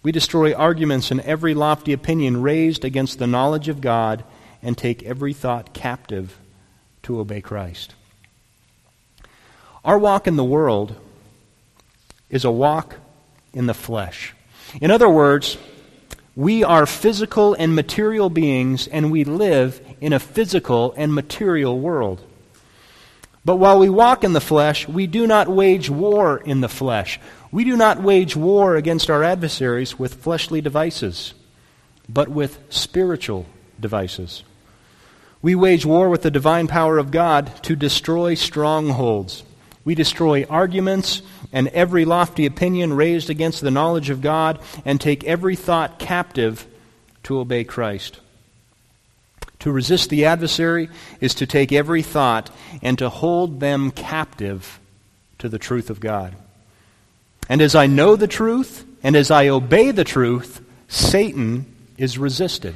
We 0.01 0.11
destroy 0.11 0.55
arguments 0.55 1.11
and 1.11 1.21
every 1.21 1.53
lofty 1.53 1.93
opinion 1.93 2.41
raised 2.41 2.83
against 2.83 3.19
the 3.19 3.27
knowledge 3.27 3.67
of 3.67 3.81
God 3.81 4.23
and 4.63 4.75
take 4.75 5.03
every 5.03 5.33
thought 5.33 5.75
captive 5.75 6.39
to 7.03 7.19
obey 7.19 7.41
Christ. 7.41 7.93
Our 9.83 9.99
walk 9.99 10.25
in 10.25 10.35
the 10.35 10.43
world 10.43 10.95
is 12.31 12.43
a 12.43 12.49
walk 12.49 12.95
in 13.53 13.67
the 13.67 13.75
flesh. 13.75 14.33
In 14.81 14.89
other 14.89 15.07
words, 15.07 15.59
we 16.35 16.63
are 16.63 16.87
physical 16.87 17.53
and 17.53 17.75
material 17.75 18.31
beings, 18.31 18.87
and 18.87 19.11
we 19.11 19.25
live 19.25 19.79
in 20.01 20.11
a 20.11 20.19
physical 20.19 20.91
and 20.97 21.13
material 21.13 21.79
world. 21.79 22.23
But 23.45 23.57
while 23.57 23.77
we 23.77 23.89
walk 23.89 24.23
in 24.23 24.33
the 24.33 24.41
flesh, 24.41 24.87
we 24.87 25.05
do 25.05 25.27
not 25.27 25.47
wage 25.47 25.87
war 25.87 26.37
in 26.37 26.61
the 26.61 26.67
flesh. 26.67 27.19
We 27.51 27.63
do 27.63 27.77
not 27.77 28.01
wage 28.01 28.35
war 28.35 28.75
against 28.75 29.09
our 29.11 29.23
adversaries 29.23 29.99
with 29.99 30.15
fleshly 30.15 30.61
devices, 30.61 31.35
but 32.09 32.27
with 32.27 32.57
spiritual 32.69 33.45
devices. 33.79 34.43
We 35.43 35.53
wage 35.53 35.85
war 35.85 36.09
with 36.09 36.23
the 36.23 36.31
divine 36.31 36.67
power 36.67 36.97
of 36.97 37.11
God 37.11 37.51
to 37.63 37.75
destroy 37.75 38.33
strongholds. 38.33 39.43
We 39.83 39.93
destroy 39.93 40.45
arguments 40.49 41.21
and 41.53 41.67
every 41.67 42.03
lofty 42.03 42.47
opinion 42.47 42.93
raised 42.93 43.29
against 43.29 43.61
the 43.61 43.69
knowledge 43.69 44.09
of 44.09 44.21
God 44.21 44.59
and 44.83 44.99
take 44.99 45.23
every 45.23 45.55
thought 45.55 45.99
captive 45.99 46.65
to 47.23 47.37
obey 47.37 47.63
Christ. 47.63 48.19
To 49.65 49.71
resist 49.71 50.11
the 50.11 50.25
adversary 50.25 50.89
is 51.19 51.33
to 51.33 51.47
take 51.47 51.71
every 51.71 52.03
thought 52.03 52.51
and 52.83 52.99
to 52.99 53.09
hold 53.09 53.59
them 53.59 53.89
captive 53.89 54.79
to 55.39 55.49
the 55.49 55.57
truth 55.57 55.89
of 55.89 55.99
God. 55.99 56.35
And 57.49 57.63
as 57.63 57.73
I 57.73 57.87
know 57.87 58.15
the 58.15 58.27
truth, 58.27 58.85
and 59.01 59.15
as 59.15 59.31
I 59.31 59.47
obey 59.47 59.89
the 59.89 60.03
truth, 60.03 60.63
Satan 60.87 61.65
is 61.97 62.19
resisted. 62.19 62.75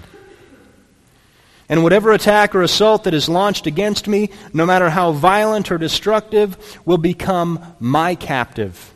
And 1.70 1.84
whatever 1.84 2.12
attack 2.12 2.56
or 2.56 2.64
assault 2.64 3.04
that 3.04 3.14
is 3.14 3.30
launched 3.30 3.68
against 3.68 4.08
me, 4.08 4.32
no 4.52 4.66
matter 4.66 4.90
how 4.90 5.12
violent 5.12 5.72
or 5.72 5.78
destructive, 5.78 6.80
will 6.88 6.98
become 6.98 7.76
my 7.80 8.16
captive 8.16 8.96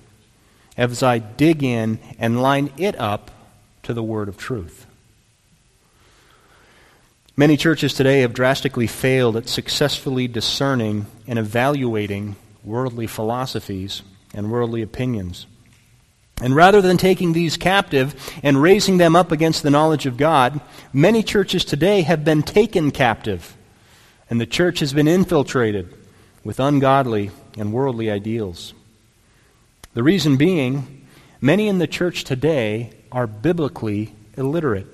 as 0.76 1.04
I 1.04 1.20
dig 1.20 1.62
in 1.62 2.00
and 2.18 2.42
line 2.42 2.74
it 2.76 3.00
up 3.00 3.30
to 3.84 3.94
the 3.94 4.02
word 4.02 4.30
of 4.30 4.38
truth. 4.38 4.88
Many 7.36 7.58
churches 7.58 7.96
today 7.96 8.22
have 8.22 8.36
drastically 8.36 8.86
failed 8.86 9.36
at 9.36 9.50
successfully 9.50 10.28
discerning 10.28 11.08
and 11.26 11.40
evaluating 11.40 12.36
worldly 12.64 13.08
philosophies 13.08 14.04
and 14.36 14.52
worldly 14.52 14.84
opinions. 14.84 15.48
And 16.40 16.56
rather 16.56 16.80
than 16.80 16.98
taking 16.98 17.34
these 17.34 17.58
captive 17.58 18.14
and 18.44 18.62
raising 18.62 18.98
them 18.98 19.16
up 19.16 19.32
against 19.32 19.64
the 19.64 19.72
knowledge 19.72 20.06
of 20.06 20.16
God, 20.16 20.62
many 20.94 21.24
churches 21.24 21.66
today 21.66 22.02
have 22.02 22.24
been 22.24 22.44
taken 22.44 22.92
captive, 22.92 23.58
and 24.30 24.40
the 24.40 24.46
church 24.46 24.80
has 24.80 24.94
been 24.94 25.08
infiltrated 25.08 25.92
with 26.44 26.60
ungodly 26.60 27.32
and 27.58 27.74
worldly 27.74 28.12
ideals. 28.12 28.76
The 29.96 30.04
reason 30.04 30.38
being, 30.38 31.08
many 31.42 31.68
in 31.68 31.80
the 31.80 31.88
church 31.88 32.26
today 32.26 32.92
are 33.12 33.26
biblically 33.26 34.14
illiterate. 34.38 34.93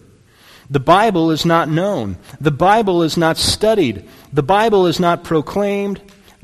The 0.69 0.79
Bible 0.79 1.31
is 1.31 1.45
not 1.45 1.67
known. 1.67 2.17
The 2.39 2.51
Bible 2.51 3.01
is 3.01 3.17
not 3.17 3.37
studied. 3.37 4.07
The 4.31 4.43
Bible 4.43 4.85
is 4.85 4.99
not 4.99 5.23
proclaimed. 5.23 5.99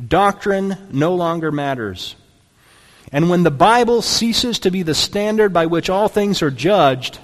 Doctrine 0.05 0.77
no 0.91 1.15
longer 1.15 1.51
matters. 1.51 2.15
And 3.11 3.29
when 3.29 3.43
the 3.43 3.51
Bible 3.51 4.01
ceases 4.01 4.59
to 4.59 4.71
be 4.71 4.81
the 4.81 4.95
standard 4.95 5.53
by 5.53 5.67
which 5.67 5.89
all 5.89 6.07
things 6.07 6.41
are 6.41 6.51
judged, 6.51 7.19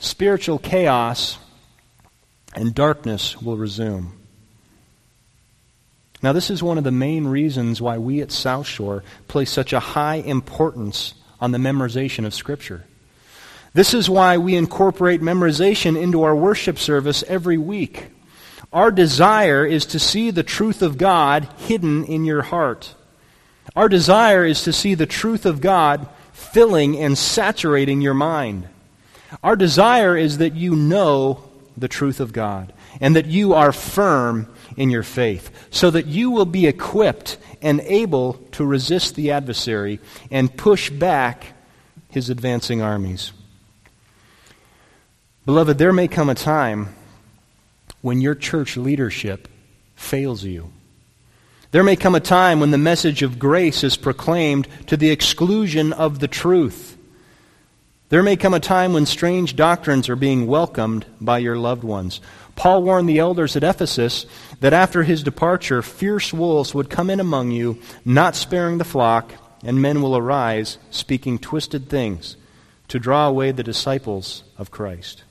spiritual 0.00 0.58
chaos 0.58 1.38
and 2.54 2.74
darkness 2.74 3.40
will 3.40 3.56
resume. 3.56 4.18
Now, 6.22 6.32
this 6.32 6.48
is 6.48 6.62
one 6.62 6.78
of 6.78 6.84
the 6.84 6.90
main 6.90 7.26
reasons 7.26 7.82
why 7.82 7.98
we 7.98 8.22
at 8.22 8.32
South 8.32 8.66
Shore 8.66 9.04
place 9.28 9.50
such 9.50 9.74
a 9.74 9.80
high 9.80 10.16
importance 10.16 11.12
on 11.38 11.52
the 11.52 11.58
memorization 11.58 12.24
of 12.24 12.32
Scripture. 12.32 12.84
This 13.74 13.92
is 13.92 14.08
why 14.08 14.38
we 14.38 14.54
incorporate 14.54 15.20
memorization 15.20 16.00
into 16.00 16.22
our 16.22 16.34
worship 16.34 16.78
service 16.78 17.24
every 17.26 17.58
week. 17.58 18.06
Our 18.72 18.92
desire 18.92 19.66
is 19.66 19.84
to 19.86 19.98
see 19.98 20.30
the 20.30 20.44
truth 20.44 20.80
of 20.80 20.96
God 20.96 21.48
hidden 21.58 22.04
in 22.04 22.24
your 22.24 22.42
heart. 22.42 22.94
Our 23.74 23.88
desire 23.88 24.44
is 24.44 24.62
to 24.62 24.72
see 24.72 24.94
the 24.94 25.06
truth 25.06 25.44
of 25.44 25.60
God 25.60 26.08
filling 26.32 26.96
and 26.96 27.18
saturating 27.18 28.00
your 28.00 28.14
mind. 28.14 28.68
Our 29.42 29.56
desire 29.56 30.16
is 30.16 30.38
that 30.38 30.54
you 30.54 30.76
know 30.76 31.42
the 31.76 31.88
truth 31.88 32.20
of 32.20 32.32
God 32.32 32.72
and 33.00 33.16
that 33.16 33.26
you 33.26 33.54
are 33.54 33.72
firm 33.72 34.48
in 34.76 34.90
your 34.90 35.02
faith 35.02 35.50
so 35.70 35.90
that 35.90 36.06
you 36.06 36.30
will 36.30 36.44
be 36.44 36.68
equipped 36.68 37.38
and 37.60 37.80
able 37.80 38.34
to 38.52 38.64
resist 38.64 39.16
the 39.16 39.32
adversary 39.32 39.98
and 40.30 40.56
push 40.56 40.90
back 40.90 41.46
his 42.10 42.30
advancing 42.30 42.80
armies. 42.80 43.32
Beloved, 45.46 45.76
there 45.76 45.92
may 45.92 46.08
come 46.08 46.30
a 46.30 46.34
time 46.34 46.94
when 48.00 48.22
your 48.22 48.34
church 48.34 48.78
leadership 48.78 49.46
fails 49.94 50.42
you. 50.42 50.72
There 51.70 51.84
may 51.84 51.96
come 51.96 52.14
a 52.14 52.20
time 52.20 52.60
when 52.60 52.70
the 52.70 52.78
message 52.78 53.22
of 53.22 53.38
grace 53.38 53.84
is 53.84 53.98
proclaimed 53.98 54.66
to 54.86 54.96
the 54.96 55.10
exclusion 55.10 55.92
of 55.92 56.20
the 56.20 56.28
truth. 56.28 56.96
There 58.08 58.22
may 58.22 58.36
come 58.36 58.54
a 58.54 58.60
time 58.60 58.94
when 58.94 59.04
strange 59.04 59.54
doctrines 59.54 60.08
are 60.08 60.16
being 60.16 60.46
welcomed 60.46 61.04
by 61.20 61.38
your 61.38 61.56
loved 61.58 61.84
ones. 61.84 62.22
Paul 62.56 62.82
warned 62.82 63.08
the 63.08 63.18
elders 63.18 63.54
at 63.54 63.64
Ephesus 63.64 64.24
that 64.60 64.72
after 64.72 65.02
his 65.02 65.22
departure, 65.22 65.82
fierce 65.82 66.32
wolves 66.32 66.72
would 66.72 66.88
come 66.88 67.10
in 67.10 67.20
among 67.20 67.50
you, 67.50 67.78
not 68.04 68.36
sparing 68.36 68.78
the 68.78 68.84
flock, 68.84 69.32
and 69.62 69.82
men 69.82 70.00
will 70.00 70.16
arise, 70.16 70.78
speaking 70.90 71.38
twisted 71.38 71.90
things, 71.90 72.36
to 72.88 72.98
draw 72.98 73.26
away 73.26 73.50
the 73.50 73.62
disciples 73.62 74.44
of 74.56 74.70
Christ. 74.70 75.23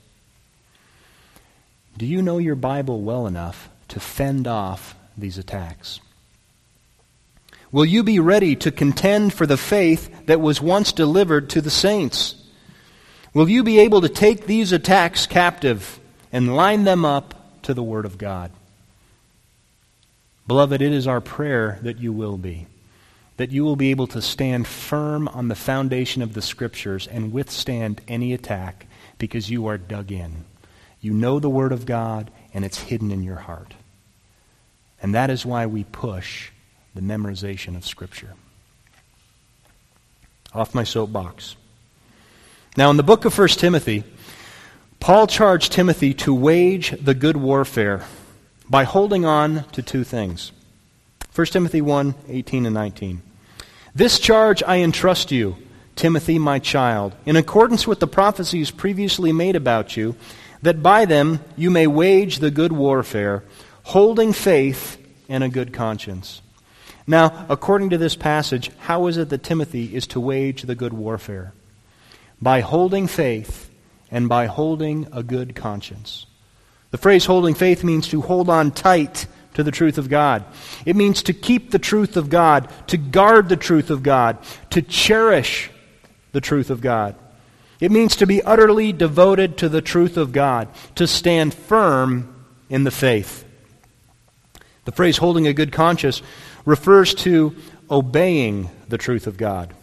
Do 1.96 2.06
you 2.06 2.22
know 2.22 2.38
your 2.38 2.56
Bible 2.56 3.02
well 3.02 3.26
enough 3.26 3.68
to 3.88 4.00
fend 4.00 4.46
off 4.46 4.96
these 5.16 5.38
attacks? 5.38 6.00
Will 7.70 7.84
you 7.84 8.02
be 8.02 8.18
ready 8.18 8.56
to 8.56 8.70
contend 8.70 9.32
for 9.32 9.46
the 9.46 9.56
faith 9.56 10.26
that 10.26 10.40
was 10.40 10.60
once 10.60 10.92
delivered 10.92 11.50
to 11.50 11.60
the 11.60 11.70
saints? 11.70 12.36
Will 13.32 13.48
you 13.48 13.64
be 13.64 13.80
able 13.80 14.00
to 14.00 14.08
take 14.08 14.46
these 14.46 14.72
attacks 14.72 15.26
captive 15.26 15.98
and 16.32 16.56
line 16.56 16.84
them 16.84 17.04
up 17.04 17.62
to 17.62 17.74
the 17.74 17.82
Word 17.82 18.04
of 18.04 18.18
God? 18.18 18.52
Beloved, 20.46 20.82
it 20.82 20.92
is 20.92 21.06
our 21.06 21.20
prayer 21.20 21.78
that 21.82 21.98
you 21.98 22.12
will 22.12 22.36
be, 22.36 22.66
that 23.38 23.50
you 23.50 23.64
will 23.64 23.76
be 23.76 23.90
able 23.90 24.06
to 24.08 24.22
stand 24.22 24.66
firm 24.66 25.26
on 25.28 25.48
the 25.48 25.54
foundation 25.54 26.22
of 26.22 26.34
the 26.34 26.42
Scriptures 26.42 27.06
and 27.06 27.32
withstand 27.32 28.00
any 28.06 28.32
attack 28.32 28.86
because 29.18 29.50
you 29.50 29.66
are 29.66 29.78
dug 29.78 30.12
in. 30.12 30.44
You 31.04 31.12
know 31.12 31.38
the 31.38 31.50
Word 31.50 31.72
of 31.72 31.84
God, 31.84 32.30
and 32.54 32.64
it's 32.64 32.78
hidden 32.78 33.10
in 33.10 33.22
your 33.22 33.36
heart. 33.36 33.74
And 35.02 35.14
that 35.14 35.28
is 35.28 35.44
why 35.44 35.66
we 35.66 35.84
push 35.84 36.48
the 36.94 37.02
memorization 37.02 37.76
of 37.76 37.84
Scripture. 37.84 38.32
Off 40.54 40.74
my 40.74 40.82
soapbox. 40.82 41.56
Now, 42.74 42.88
in 42.88 42.96
the 42.96 43.02
book 43.02 43.26
of 43.26 43.36
1 43.36 43.48
Timothy, 43.48 44.02
Paul 44.98 45.26
charged 45.26 45.72
Timothy 45.72 46.14
to 46.14 46.32
wage 46.32 46.92
the 46.98 47.12
good 47.12 47.36
warfare 47.36 48.06
by 48.70 48.84
holding 48.84 49.26
on 49.26 49.64
to 49.72 49.82
two 49.82 50.04
things. 50.04 50.52
1 51.34 51.46
Timothy 51.48 51.82
1 51.82 52.14
18 52.30 52.64
and 52.64 52.74
19. 52.74 53.20
This 53.94 54.18
charge 54.18 54.62
I 54.62 54.78
entrust 54.78 55.30
you, 55.30 55.56
Timothy, 55.96 56.38
my 56.38 56.58
child, 56.58 57.14
in 57.26 57.36
accordance 57.36 57.86
with 57.86 58.00
the 58.00 58.06
prophecies 58.06 58.70
previously 58.70 59.32
made 59.32 59.54
about 59.54 59.98
you 59.98 60.16
that 60.64 60.82
by 60.82 61.04
them 61.04 61.40
you 61.56 61.70
may 61.70 61.86
wage 61.86 62.38
the 62.38 62.50
good 62.50 62.72
warfare, 62.72 63.44
holding 63.84 64.32
faith 64.32 64.98
and 65.28 65.44
a 65.44 65.48
good 65.48 65.72
conscience. 65.72 66.40
Now, 67.06 67.44
according 67.50 67.90
to 67.90 67.98
this 67.98 68.16
passage, 68.16 68.70
how 68.78 69.06
is 69.06 69.18
it 69.18 69.28
that 69.28 69.42
Timothy 69.42 69.94
is 69.94 70.06
to 70.08 70.20
wage 70.20 70.62
the 70.62 70.74
good 70.74 70.94
warfare? 70.94 71.52
By 72.40 72.60
holding 72.60 73.06
faith 73.06 73.70
and 74.10 74.26
by 74.26 74.46
holding 74.46 75.06
a 75.12 75.22
good 75.22 75.54
conscience. 75.54 76.24
The 76.92 76.98
phrase 76.98 77.26
holding 77.26 77.54
faith 77.54 77.84
means 77.84 78.08
to 78.08 78.22
hold 78.22 78.48
on 78.48 78.70
tight 78.70 79.26
to 79.54 79.62
the 79.62 79.70
truth 79.70 79.98
of 79.98 80.08
God. 80.08 80.44
It 80.86 80.96
means 80.96 81.24
to 81.24 81.34
keep 81.34 81.72
the 81.72 81.78
truth 81.78 82.16
of 82.16 82.30
God, 82.30 82.70
to 82.88 82.96
guard 82.96 83.50
the 83.50 83.56
truth 83.56 83.90
of 83.90 84.02
God, 84.02 84.38
to 84.70 84.80
cherish 84.80 85.70
the 86.32 86.40
truth 86.40 86.70
of 86.70 86.80
God. 86.80 87.16
It 87.80 87.90
means 87.90 88.16
to 88.16 88.26
be 88.26 88.42
utterly 88.42 88.92
devoted 88.92 89.58
to 89.58 89.68
the 89.68 89.82
truth 89.82 90.16
of 90.16 90.32
God, 90.32 90.68
to 90.94 91.06
stand 91.06 91.54
firm 91.54 92.46
in 92.68 92.84
the 92.84 92.90
faith. 92.90 93.44
The 94.84 94.92
phrase 94.92 95.16
holding 95.16 95.46
a 95.46 95.54
good 95.54 95.72
conscience 95.72 96.22
refers 96.64 97.14
to 97.14 97.56
obeying 97.90 98.70
the 98.88 98.98
truth 98.98 99.26
of 99.26 99.36
God. 99.36 99.74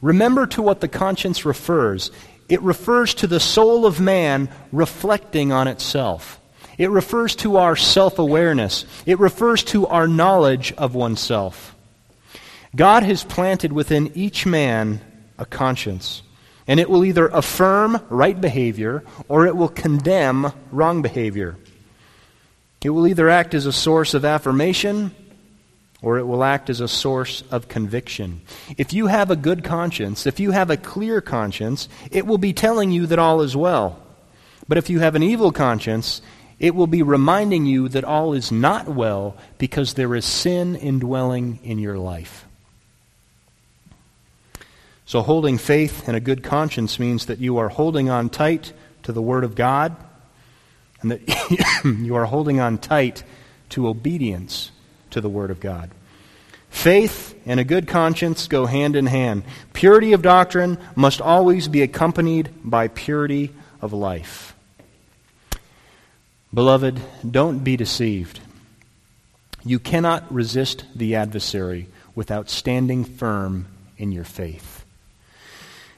Remember 0.00 0.46
to 0.48 0.62
what 0.62 0.80
the 0.80 0.88
conscience 0.88 1.44
refers. 1.44 2.10
It 2.48 2.60
refers 2.60 3.14
to 3.14 3.26
the 3.26 3.40
soul 3.40 3.86
of 3.86 4.00
man 4.00 4.48
reflecting 4.72 5.52
on 5.52 5.68
itself. 5.68 6.40
It 6.76 6.90
refers 6.90 7.36
to 7.36 7.56
our 7.56 7.76
self 7.76 8.18
awareness. 8.18 8.84
It 9.06 9.18
refers 9.20 9.62
to 9.64 9.86
our 9.86 10.08
knowledge 10.08 10.72
of 10.72 10.94
oneself. 10.94 11.76
God 12.74 13.02
has 13.02 13.22
planted 13.22 13.72
within 13.72 14.10
each 14.14 14.46
man 14.46 15.00
a 15.38 15.44
conscience. 15.44 16.22
And 16.66 16.78
it 16.78 16.88
will 16.88 17.04
either 17.04 17.26
affirm 17.28 18.00
right 18.08 18.40
behavior 18.40 19.02
or 19.28 19.46
it 19.46 19.56
will 19.56 19.68
condemn 19.68 20.52
wrong 20.70 21.02
behavior. 21.02 21.56
It 22.84 22.90
will 22.90 23.06
either 23.06 23.28
act 23.28 23.54
as 23.54 23.66
a 23.66 23.72
source 23.72 24.14
of 24.14 24.24
affirmation 24.24 25.14
or 26.02 26.18
it 26.18 26.26
will 26.26 26.42
act 26.42 26.68
as 26.68 26.80
a 26.80 26.88
source 26.88 27.44
of 27.50 27.68
conviction. 27.68 28.42
If 28.76 28.92
you 28.92 29.06
have 29.06 29.30
a 29.30 29.36
good 29.36 29.62
conscience, 29.62 30.26
if 30.26 30.40
you 30.40 30.50
have 30.50 30.68
a 30.68 30.76
clear 30.76 31.20
conscience, 31.20 31.88
it 32.10 32.26
will 32.26 32.38
be 32.38 32.52
telling 32.52 32.90
you 32.90 33.06
that 33.06 33.20
all 33.20 33.40
is 33.42 33.56
well. 33.56 34.00
But 34.68 34.78
if 34.78 34.90
you 34.90 34.98
have 34.98 35.14
an 35.14 35.22
evil 35.22 35.52
conscience, 35.52 36.20
it 36.58 36.74
will 36.74 36.88
be 36.88 37.02
reminding 37.02 37.66
you 37.66 37.88
that 37.88 38.04
all 38.04 38.34
is 38.34 38.50
not 38.50 38.88
well 38.88 39.36
because 39.58 39.94
there 39.94 40.14
is 40.14 40.24
sin 40.24 40.74
indwelling 40.76 41.60
in 41.62 41.78
your 41.78 41.98
life. 41.98 42.46
So, 45.04 45.20
holding 45.22 45.58
faith 45.58 46.06
and 46.06 46.16
a 46.16 46.20
good 46.20 46.42
conscience 46.42 46.98
means 46.98 47.26
that 47.26 47.38
you 47.38 47.58
are 47.58 47.68
holding 47.68 48.08
on 48.08 48.30
tight 48.30 48.72
to 49.02 49.12
the 49.12 49.22
Word 49.22 49.44
of 49.44 49.54
God 49.54 49.96
and 51.00 51.10
that 51.10 51.84
you 51.84 52.14
are 52.14 52.26
holding 52.26 52.60
on 52.60 52.78
tight 52.78 53.24
to 53.70 53.88
obedience 53.88 54.70
to 55.10 55.20
the 55.20 55.28
Word 55.28 55.50
of 55.50 55.60
God. 55.60 55.90
Faith 56.70 57.38
and 57.44 57.60
a 57.60 57.64
good 57.64 57.86
conscience 57.86 58.48
go 58.48 58.64
hand 58.64 58.96
in 58.96 59.06
hand. 59.06 59.42
Purity 59.74 60.14
of 60.14 60.22
doctrine 60.22 60.78
must 60.96 61.20
always 61.20 61.68
be 61.68 61.82
accompanied 61.82 62.48
by 62.64 62.88
purity 62.88 63.52
of 63.82 63.92
life. 63.92 64.54
Beloved, 66.54 67.00
don't 67.28 67.58
be 67.58 67.76
deceived. 67.76 68.40
You 69.64 69.78
cannot 69.78 70.32
resist 70.32 70.84
the 70.94 71.14
adversary 71.16 71.88
without 72.14 72.48
standing 72.48 73.04
firm 73.04 73.66
in 73.98 74.12
your 74.12 74.24
faith. 74.24 74.71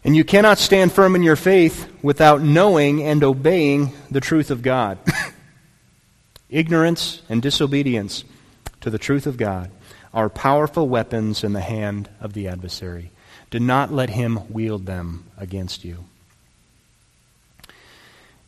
And 0.05 0.15
you 0.15 0.23
cannot 0.23 0.59
stand 0.59 0.93
firm 0.93 1.17
in 1.17 1.23
your 1.23 1.37
faith 1.37 1.91
without 2.03 2.43
knowing 2.43 3.03
and 3.03 3.25
obeying 3.25 3.93
the 4.11 4.21
truth 4.21 4.51
of 4.51 4.61
God. 4.61 4.99
Ignorance 6.51 7.23
and 7.31 7.41
disobedience 7.41 8.25
to 8.83 8.91
the 8.91 8.99
truth 8.99 9.27
of 9.27 9.39
God 9.39 9.71
are 10.13 10.29
powerful 10.29 10.87
weapons 10.87 11.43
in 11.43 11.55
the 11.55 11.63
hand 11.63 12.11
of 12.21 12.35
the 12.35 12.49
adversary. 12.49 13.11
Do 13.51 13.59
not 13.59 13.93
let 13.93 14.11
him 14.11 14.53
wield 14.53 14.85
them 14.85 15.25
against 15.39 15.85
you. 15.85 16.05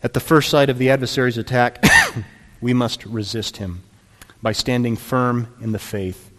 At 0.02 0.12
the 0.12 0.20
first 0.20 0.50
sight 0.50 0.68
of 0.68 0.76
the 0.76 0.90
adversary's 0.90 1.38
attack, 1.38 1.82
we 2.60 2.74
must 2.74 3.04
resist 3.06 3.56
him 3.56 3.82
by 4.42 4.52
standing 4.52 4.94
firm 4.94 5.48
in 5.60 5.72
the 5.72 5.78
faith. 5.78 6.30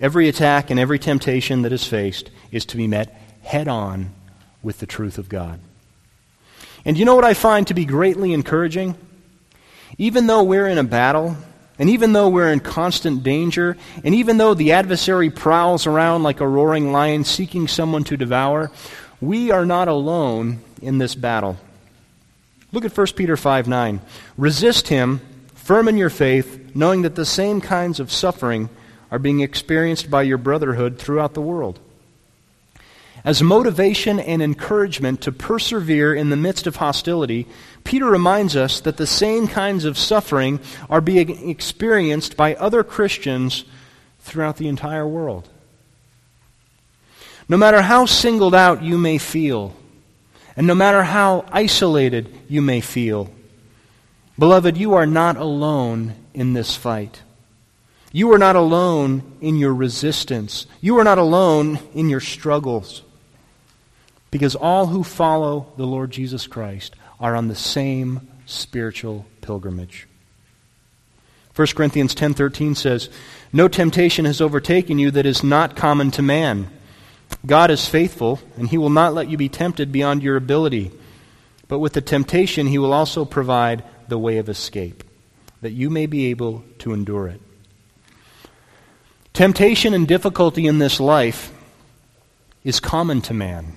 Every 0.00 0.28
attack 0.28 0.70
and 0.70 0.80
every 0.80 0.98
temptation 0.98 1.62
that 1.62 1.72
is 1.72 1.86
faced 1.86 2.30
is 2.50 2.64
to 2.66 2.76
be 2.78 2.86
met 2.86 3.14
head 3.42 3.68
on 3.68 4.12
with 4.62 4.78
the 4.78 4.86
truth 4.86 5.18
of 5.18 5.28
God. 5.28 5.60
And 6.84 6.98
you 6.98 7.04
know 7.04 7.14
what 7.14 7.24
I 7.24 7.34
find 7.34 7.66
to 7.68 7.74
be 7.74 7.84
greatly 7.84 8.32
encouraging? 8.32 8.96
Even 9.98 10.26
though 10.26 10.42
we're 10.42 10.66
in 10.66 10.78
a 10.78 10.84
battle, 10.84 11.36
and 11.78 11.90
even 11.90 12.12
though 12.12 12.28
we're 12.28 12.52
in 12.52 12.60
constant 12.60 13.22
danger, 13.22 13.76
and 14.04 14.14
even 14.14 14.36
though 14.36 14.54
the 14.54 14.72
adversary 14.72 15.30
prowls 15.30 15.86
around 15.86 16.22
like 16.22 16.40
a 16.40 16.48
roaring 16.48 16.92
lion 16.92 17.24
seeking 17.24 17.68
someone 17.68 18.04
to 18.04 18.16
devour, 18.16 18.70
we 19.20 19.50
are 19.50 19.66
not 19.66 19.88
alone 19.88 20.60
in 20.80 20.98
this 20.98 21.14
battle. 21.14 21.56
Look 22.72 22.84
at 22.84 22.96
1 22.96 23.06
Peter 23.16 23.36
5 23.36 23.68
9. 23.68 24.00
Resist 24.36 24.88
him, 24.88 25.20
firm 25.54 25.88
in 25.88 25.96
your 25.96 26.10
faith, 26.10 26.74
knowing 26.74 27.02
that 27.02 27.14
the 27.14 27.26
same 27.26 27.60
kinds 27.60 28.00
of 28.00 28.10
suffering 28.10 28.70
are 29.10 29.18
being 29.18 29.40
experienced 29.40 30.10
by 30.10 30.22
your 30.22 30.38
brotherhood 30.38 30.98
throughout 30.98 31.34
the 31.34 31.42
world 31.42 31.78
as 33.24 33.42
motivation 33.42 34.18
and 34.18 34.42
encouragement 34.42 35.20
to 35.22 35.32
persevere 35.32 36.12
in 36.14 36.30
the 36.30 36.36
midst 36.36 36.66
of 36.66 36.76
hostility, 36.76 37.46
Peter 37.84 38.06
reminds 38.06 38.56
us 38.56 38.80
that 38.80 38.96
the 38.96 39.06
same 39.06 39.46
kinds 39.46 39.84
of 39.84 39.96
suffering 39.96 40.58
are 40.90 41.00
being 41.00 41.48
experienced 41.48 42.36
by 42.36 42.54
other 42.56 42.82
Christians 42.82 43.64
throughout 44.20 44.56
the 44.56 44.68
entire 44.68 45.06
world. 45.06 45.48
No 47.48 47.56
matter 47.56 47.82
how 47.82 48.06
singled 48.06 48.54
out 48.54 48.82
you 48.82 48.98
may 48.98 49.18
feel, 49.18 49.74
and 50.56 50.66
no 50.66 50.74
matter 50.74 51.04
how 51.04 51.44
isolated 51.52 52.32
you 52.48 52.60
may 52.60 52.80
feel, 52.80 53.30
beloved, 54.38 54.76
you 54.76 54.94
are 54.94 55.06
not 55.06 55.36
alone 55.36 56.14
in 56.34 56.54
this 56.54 56.76
fight. 56.76 57.22
You 58.12 58.32
are 58.32 58.38
not 58.38 58.56
alone 58.56 59.22
in 59.40 59.56
your 59.56 59.74
resistance. 59.74 60.66
You 60.80 60.98
are 60.98 61.04
not 61.04 61.18
alone 61.18 61.78
in 61.94 62.10
your 62.10 62.20
struggles. 62.20 63.02
Because 64.32 64.56
all 64.56 64.86
who 64.88 65.04
follow 65.04 65.68
the 65.76 65.86
Lord 65.86 66.10
Jesus 66.10 66.48
Christ 66.48 66.96
are 67.20 67.36
on 67.36 67.46
the 67.46 67.54
same 67.54 68.26
spiritual 68.46 69.26
pilgrimage. 69.42 70.08
1 71.54 71.76
Corinthians 71.76 72.14
10:13 72.14 72.74
says, 72.74 73.10
"No 73.52 73.68
temptation 73.68 74.24
has 74.24 74.40
overtaken 74.40 74.98
you 74.98 75.10
that 75.10 75.26
is 75.26 75.44
not 75.44 75.76
common 75.76 76.10
to 76.12 76.22
man. 76.22 76.70
God 77.44 77.70
is 77.70 77.86
faithful, 77.86 78.40
and 78.56 78.68
he 78.68 78.78
will 78.78 78.90
not 78.90 79.12
let 79.12 79.28
you 79.28 79.36
be 79.36 79.50
tempted 79.50 79.92
beyond 79.92 80.22
your 80.22 80.36
ability. 80.36 80.90
But 81.68 81.80
with 81.80 81.92
the 81.92 82.00
temptation 82.00 82.68
he 82.68 82.78
will 82.78 82.92
also 82.92 83.26
provide 83.26 83.84
the 84.08 84.18
way 84.18 84.38
of 84.38 84.48
escape, 84.48 85.04
that 85.60 85.72
you 85.72 85.90
may 85.90 86.06
be 86.06 86.26
able 86.26 86.64
to 86.78 86.94
endure 86.94 87.28
it." 87.28 87.40
Temptation 89.34 89.92
and 89.92 90.08
difficulty 90.08 90.66
in 90.66 90.78
this 90.78 90.98
life 90.98 91.52
is 92.64 92.80
common 92.80 93.20
to 93.22 93.34
man. 93.34 93.74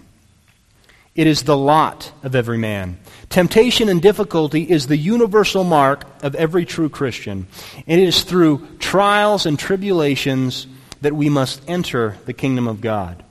It 1.15 1.27
is 1.27 1.43
the 1.43 1.57
lot 1.57 2.11
of 2.23 2.35
every 2.35 2.57
man. 2.57 2.99
Temptation 3.29 3.87
and 3.87 4.01
difficulty 4.01 4.63
is 4.63 4.87
the 4.87 4.97
universal 4.97 5.63
mark 5.63 6.03
of 6.21 6.35
every 6.35 6.65
true 6.65 6.89
Christian. 6.89 7.47
and 7.87 8.01
It 8.01 8.07
is 8.07 8.23
through 8.23 8.67
trials 8.79 9.45
and 9.45 9.57
tribulations 9.57 10.67
that 11.01 11.15
we 11.15 11.29
must 11.29 11.61
enter 11.69 12.17
the 12.25 12.33
kingdom 12.33 12.67
of 12.67 12.81
God. 12.81 13.23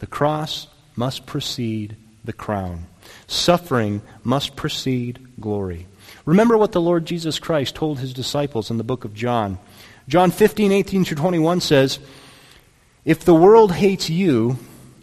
The 0.00 0.06
cross 0.08 0.66
must 0.96 1.24
precede 1.24 1.96
the 2.24 2.32
crown. 2.32 2.86
Suffering 3.28 4.02
must 4.24 4.56
precede 4.56 5.24
glory. 5.40 5.86
Remember 6.24 6.58
what 6.58 6.72
the 6.72 6.80
Lord 6.80 7.06
Jesus 7.06 7.38
Christ 7.38 7.76
told 7.76 8.00
his 8.00 8.12
disciples 8.12 8.70
in 8.70 8.76
the 8.76 8.84
book 8.84 9.04
of 9.04 9.14
John. 9.14 9.58
John 10.08 10.30
15, 10.30 10.72
18 10.72 11.04
through 11.04 11.16
21 11.16 11.60
says, 11.60 12.00
If 13.04 13.24
the 13.24 13.34
world 13.34 13.72
hates 13.72 14.10
you, 14.10 14.58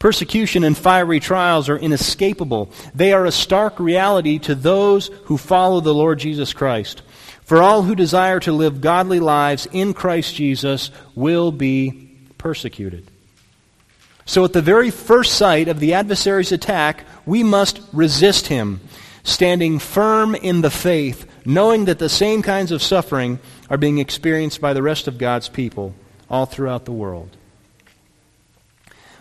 Persecution 0.00 0.64
and 0.64 0.76
fiery 0.76 1.20
trials 1.20 1.68
are 1.68 1.76
inescapable. 1.76 2.70
They 2.94 3.12
are 3.12 3.26
a 3.26 3.30
stark 3.30 3.78
reality 3.78 4.38
to 4.40 4.54
those 4.54 5.08
who 5.24 5.36
follow 5.36 5.80
the 5.80 5.94
Lord 5.94 6.18
Jesus 6.18 6.54
Christ. 6.54 7.02
For 7.42 7.62
all 7.62 7.82
who 7.82 7.94
desire 7.94 8.40
to 8.40 8.52
live 8.52 8.80
godly 8.80 9.20
lives 9.20 9.68
in 9.70 9.92
Christ 9.92 10.34
Jesus 10.34 10.90
will 11.14 11.52
be 11.52 12.16
persecuted. 12.38 13.10
So, 14.24 14.42
at 14.44 14.54
the 14.54 14.62
very 14.62 14.90
first 14.90 15.34
sight 15.34 15.68
of 15.68 15.80
the 15.80 15.92
adversary's 15.92 16.52
attack, 16.52 17.04
we 17.26 17.42
must 17.42 17.80
resist 17.92 18.46
him, 18.46 18.80
standing 19.22 19.78
firm 19.78 20.34
in 20.34 20.62
the 20.62 20.70
faith, 20.70 21.30
knowing 21.44 21.84
that 21.86 21.98
the 21.98 22.08
same 22.08 22.40
kinds 22.40 22.72
of 22.72 22.82
suffering 22.82 23.38
are 23.68 23.76
being 23.76 23.98
experienced 23.98 24.62
by 24.62 24.72
the 24.72 24.82
rest 24.82 25.08
of 25.08 25.18
God's 25.18 25.50
people 25.50 25.94
all 26.30 26.46
throughout 26.46 26.86
the 26.86 26.92
world. 26.92 27.36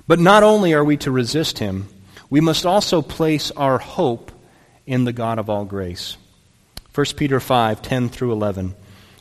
But 0.10 0.18
not 0.20 0.42
only 0.42 0.74
are 0.74 0.84
we 0.84 0.98
to 0.98 1.12
resist 1.12 1.60
him, 1.60 1.88
we 2.32 2.42
must 2.42 2.66
also 2.66 3.04
place 3.04 3.52
our 3.52 3.78
hope 3.78 4.32
in 4.88 5.04
the 5.04 5.14
God 5.14 5.38
of 5.38 5.52
all 5.52 5.66
grace. 5.66 6.18
1 6.96 7.06
Peter 7.16 7.40
5 7.40 7.84
10 7.84 8.10
through 8.10 8.32
11. 8.32 8.74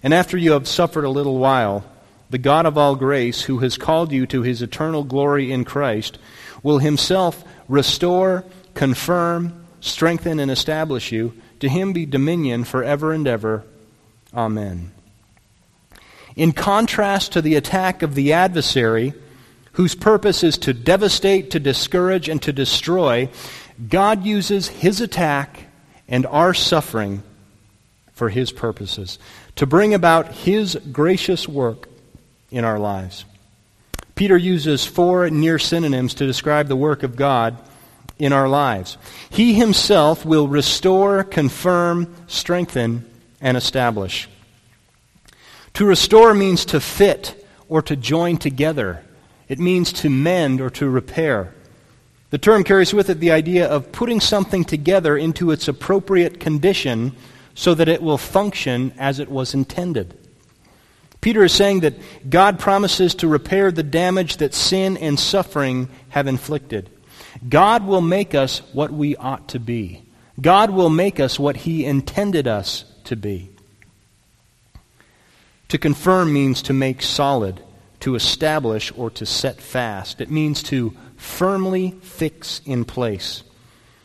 And 0.02 0.14
after 0.14 0.38
you 0.38 0.52
have 0.52 0.66
suffered 0.66 1.04
a 1.04 1.10
little 1.10 1.36
while, 1.36 1.84
the 2.30 2.38
God 2.38 2.64
of 2.64 2.78
all 2.78 2.96
grace, 2.96 3.42
who 3.42 3.58
has 3.58 3.76
called 3.76 4.12
you 4.12 4.24
to 4.28 4.40
his 4.40 4.62
eternal 4.62 5.04
glory 5.04 5.52
in 5.52 5.66
Christ, 5.66 6.16
will 6.62 6.78
himself 6.78 7.44
restore, 7.68 8.46
confirm, 8.72 9.66
strengthen, 9.82 10.40
and 10.40 10.50
establish 10.50 11.12
you. 11.12 11.34
To 11.60 11.68
him 11.68 11.92
be 11.92 12.06
dominion 12.06 12.64
forever 12.64 13.12
and 13.12 13.28
ever. 13.28 13.62
Amen. 14.32 14.92
In 16.34 16.52
contrast 16.52 17.32
to 17.32 17.42
the 17.42 17.56
attack 17.56 18.00
of 18.00 18.14
the 18.14 18.32
adversary, 18.32 19.12
whose 19.78 19.94
purpose 19.94 20.42
is 20.42 20.58
to 20.58 20.74
devastate, 20.74 21.52
to 21.52 21.60
discourage, 21.60 22.28
and 22.28 22.42
to 22.42 22.52
destroy, 22.52 23.28
God 23.88 24.24
uses 24.24 24.66
his 24.66 25.00
attack 25.00 25.66
and 26.08 26.26
our 26.26 26.52
suffering 26.52 27.22
for 28.12 28.28
his 28.28 28.50
purposes, 28.50 29.20
to 29.54 29.66
bring 29.66 29.94
about 29.94 30.34
his 30.34 30.74
gracious 30.90 31.46
work 31.46 31.88
in 32.50 32.64
our 32.64 32.80
lives. 32.80 33.24
Peter 34.16 34.36
uses 34.36 34.84
four 34.84 35.30
near 35.30 35.60
synonyms 35.60 36.14
to 36.14 36.26
describe 36.26 36.66
the 36.66 36.74
work 36.74 37.04
of 37.04 37.14
God 37.14 37.56
in 38.18 38.32
our 38.32 38.48
lives. 38.48 38.98
He 39.30 39.54
himself 39.54 40.24
will 40.24 40.48
restore, 40.48 41.22
confirm, 41.22 42.12
strengthen, 42.26 43.08
and 43.40 43.56
establish. 43.56 44.28
To 45.74 45.84
restore 45.84 46.34
means 46.34 46.64
to 46.64 46.80
fit 46.80 47.46
or 47.68 47.80
to 47.82 47.94
join 47.94 48.38
together. 48.38 49.04
It 49.48 49.58
means 49.58 49.92
to 49.94 50.10
mend 50.10 50.60
or 50.60 50.70
to 50.70 50.88
repair. 50.88 51.54
The 52.30 52.38
term 52.38 52.64
carries 52.64 52.92
with 52.92 53.08
it 53.08 53.20
the 53.20 53.30
idea 53.30 53.66
of 53.66 53.92
putting 53.92 54.20
something 54.20 54.64
together 54.64 55.16
into 55.16 55.50
its 55.50 55.68
appropriate 55.68 56.38
condition 56.40 57.12
so 57.54 57.74
that 57.74 57.88
it 57.88 58.02
will 58.02 58.18
function 58.18 58.92
as 58.98 59.18
it 59.18 59.30
was 59.30 59.54
intended. 59.54 60.16
Peter 61.20 61.42
is 61.42 61.52
saying 61.52 61.80
that 61.80 61.94
God 62.30 62.58
promises 62.58 63.14
to 63.16 63.28
repair 63.28 63.72
the 63.72 63.82
damage 63.82 64.36
that 64.36 64.54
sin 64.54 64.96
and 64.96 65.18
suffering 65.18 65.88
have 66.10 66.26
inflicted. 66.26 66.90
God 67.48 67.86
will 67.86 68.00
make 68.00 68.34
us 68.34 68.60
what 68.72 68.92
we 68.92 69.16
ought 69.16 69.48
to 69.48 69.58
be. 69.58 70.02
God 70.40 70.70
will 70.70 70.90
make 70.90 71.18
us 71.18 71.38
what 71.38 71.56
He 71.56 71.84
intended 71.84 72.46
us 72.46 72.84
to 73.04 73.16
be. 73.16 73.50
To 75.68 75.78
confirm 75.78 76.32
means 76.32 76.62
to 76.62 76.72
make 76.72 77.02
solid, 77.02 77.60
to 78.00 78.14
establish, 78.14 78.92
or 78.96 79.10
to 79.10 79.26
set 79.26 79.60
fast. 79.60 80.20
It 80.20 80.30
means 80.30 80.62
to 80.64 80.94
firmly 81.16 81.96
fix 82.02 82.60
in 82.64 82.84
place. 82.84 83.42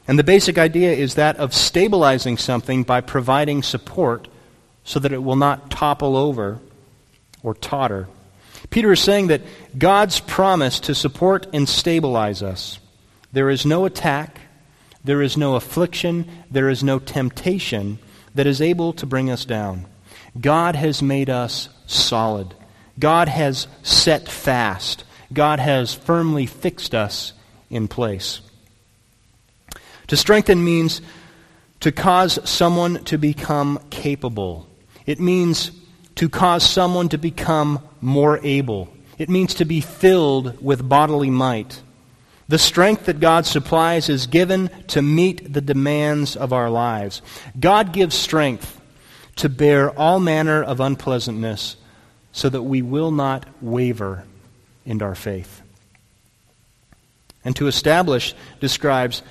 And 0.08 0.20
the 0.20 0.24
basic 0.24 0.58
idea 0.58 0.94
is 0.94 1.16
that 1.16 1.38
of 1.38 1.54
stabilizing 1.54 2.38
something 2.38 2.84
by 2.84 3.02
providing 3.02 3.64
support 3.64 4.28
so 4.84 5.00
that 5.00 5.14
it 5.14 5.24
will 5.24 5.36
not 5.36 5.70
topple 5.70 6.18
over 6.18 6.60
or 7.42 7.54
totter. 7.54 8.08
Peter 8.70 8.92
is 8.92 9.00
saying 9.00 9.28
that 9.28 9.42
God's 9.78 10.20
promise 10.20 10.80
to 10.82 10.96
support 10.96 11.48
and 11.54 11.70
stabilize 11.70 12.42
us. 12.42 12.80
There 13.32 13.50
is 13.50 13.66
no 13.66 13.86
attack, 13.86 14.42
there 15.04 15.22
is 15.22 15.38
no 15.38 15.56
affliction, 15.56 16.30
there 16.50 16.70
is 16.70 16.84
no 16.84 17.00
temptation 17.00 18.00
that 18.36 18.48
is 18.48 18.62
able 18.62 18.94
to 18.94 19.06
bring 19.06 19.30
us 19.30 19.46
down. 19.46 19.86
God 20.40 20.76
has 20.76 21.02
made 21.02 21.30
us 21.30 21.70
solid. 21.86 22.54
God 23.00 23.28
has 23.28 23.68
set 23.82 24.30
fast. 24.30 25.04
God 25.32 25.60
has 25.60 25.94
firmly 25.94 26.46
fixed 26.46 26.94
us 26.94 27.34
in 27.70 27.88
place. 27.88 28.42
To 30.08 30.18
strengthen 30.18 30.64
means 30.64 31.02
to 31.80 31.92
cause 31.92 32.40
someone 32.50 33.04
to 33.06 33.18
become 33.18 33.80
capable. 33.90 34.68
It 35.06 35.20
means 35.20 35.72
to 36.16 36.30
cause 36.30 36.64
someone 36.64 37.10
to 37.10 37.18
become 37.18 37.80
more 38.00 38.40
able. 38.44 38.94
It 39.18 39.30
means 39.30 39.56
to 39.56 39.66
be 39.66 39.82
filled 39.82 40.64
with 40.64 40.88
bodily 40.88 41.30
might. 41.30 41.82
The 42.48 42.60
strength 42.60 43.06
that 43.06 43.20
God 43.20 43.46
supplies 43.46 44.10
is 44.10 44.28
given 44.28 44.70
to 44.88 45.02
meet 45.02 45.54
the 45.54 45.62
demands 45.62 46.36
of 46.36 46.54
our 46.54 46.70
lives. 46.70 47.22
God 47.60 47.94
gives 47.94 48.16
strength 48.16 48.80
to 49.38 49.50
bear 49.50 49.90
all 49.98 50.20
manner 50.20 50.62
of 50.62 50.80
unpleasantness 50.80 51.78
so 52.34 52.50
that 52.50 52.64
we 52.64 52.82
will 52.82 53.12
not 53.12 53.46
waver 53.62 54.26
in 54.86 55.02
our 55.02 55.16
faith. 55.16 55.62
And 57.46 57.56
to 57.56 57.68
establish 57.68 58.34
describes 58.60 59.22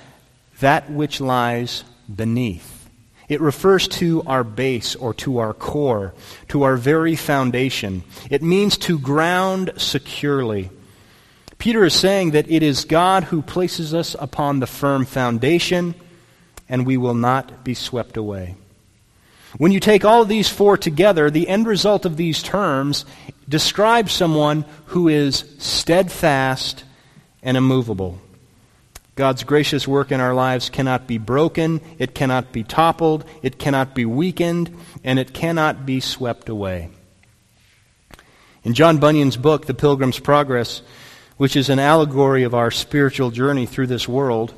that 0.59 0.89
which 0.89 1.21
lies 1.21 1.83
beneath. 2.13 2.89
It 3.29 3.41
refers 3.41 3.87
to 3.89 4.23
our 4.25 4.43
base 4.43 4.95
or 4.95 5.13
to 5.15 5.39
our 5.39 5.53
core, 5.53 6.13
to 6.49 6.63
our 6.63 6.75
very 6.75 7.15
foundation. 7.15 8.03
It 8.29 8.41
means 8.41 8.77
to 8.79 8.99
ground 8.99 9.73
securely. 9.77 10.69
Peter 11.57 11.85
is 11.85 11.93
saying 11.93 12.31
that 12.31 12.49
it 12.51 12.61
is 12.61 12.85
God 12.85 13.25
who 13.25 13.41
places 13.41 13.93
us 13.93 14.15
upon 14.19 14.59
the 14.59 14.67
firm 14.67 15.05
foundation, 15.05 15.95
and 16.69 16.85
we 16.85 16.97
will 16.97 17.13
not 17.13 17.63
be 17.63 17.73
swept 17.73 18.17
away. 18.17 18.55
When 19.57 19.71
you 19.71 19.79
take 19.79 20.03
all 20.03 20.23
of 20.23 20.27
these 20.27 20.49
four 20.49 20.77
together, 20.77 21.29
the 21.29 21.47
end 21.47 21.67
result 21.67 22.05
of 22.05 22.17
these 22.17 22.41
terms 22.41 23.05
describes 23.47 24.11
someone 24.11 24.65
who 24.87 25.07
is 25.07 25.45
steadfast 25.59 26.83
and 27.43 27.55
immovable. 27.55 28.19
God's 29.15 29.43
gracious 29.43 29.87
work 29.87 30.11
in 30.11 30.19
our 30.19 30.33
lives 30.33 30.71
cannot 30.71 31.05
be 31.05 31.19
broken, 31.19 31.81
it 31.99 32.15
cannot 32.15 32.51
be 32.51 32.63
toppled, 32.63 33.25
it 33.43 33.59
cannot 33.59 33.93
be 33.93 34.05
weakened, 34.05 34.75
and 35.03 35.19
it 35.19 35.33
cannot 35.33 35.85
be 35.85 35.99
swept 35.99 36.49
away. 36.49 36.89
In 38.63 38.73
John 38.73 38.97
Bunyan's 38.97 39.37
book, 39.37 39.67
The 39.67 39.75
Pilgrim's 39.75 40.19
Progress, 40.19 40.81
which 41.37 41.55
is 41.55 41.69
an 41.69 41.77
allegory 41.77 42.43
of 42.43 42.55
our 42.55 42.71
spiritual 42.71 43.29
journey 43.29 43.67
through 43.67 43.87
this 43.87 44.07
world, 44.07 44.53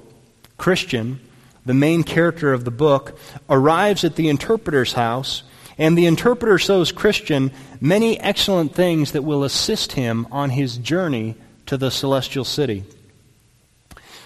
Christian, 0.57 1.19
the 1.65 1.73
main 1.73 2.03
character 2.03 2.53
of 2.53 2.63
the 2.63 2.71
book, 2.71 3.17
arrives 3.49 4.03
at 4.03 4.15
the 4.15 4.29
interpreter's 4.29 4.93
house, 4.93 5.43
and 5.77 5.97
the 5.97 6.05
interpreter 6.05 6.57
shows 6.57 6.91
Christian 6.91 7.51
many 7.81 8.19
excellent 8.19 8.73
things 8.73 9.11
that 9.11 9.23
will 9.23 9.43
assist 9.43 9.93
him 9.93 10.27
on 10.31 10.51
his 10.51 10.77
journey 10.77 11.35
to 11.65 11.77
the 11.77 11.91
celestial 11.91 12.45
city. 12.45 12.83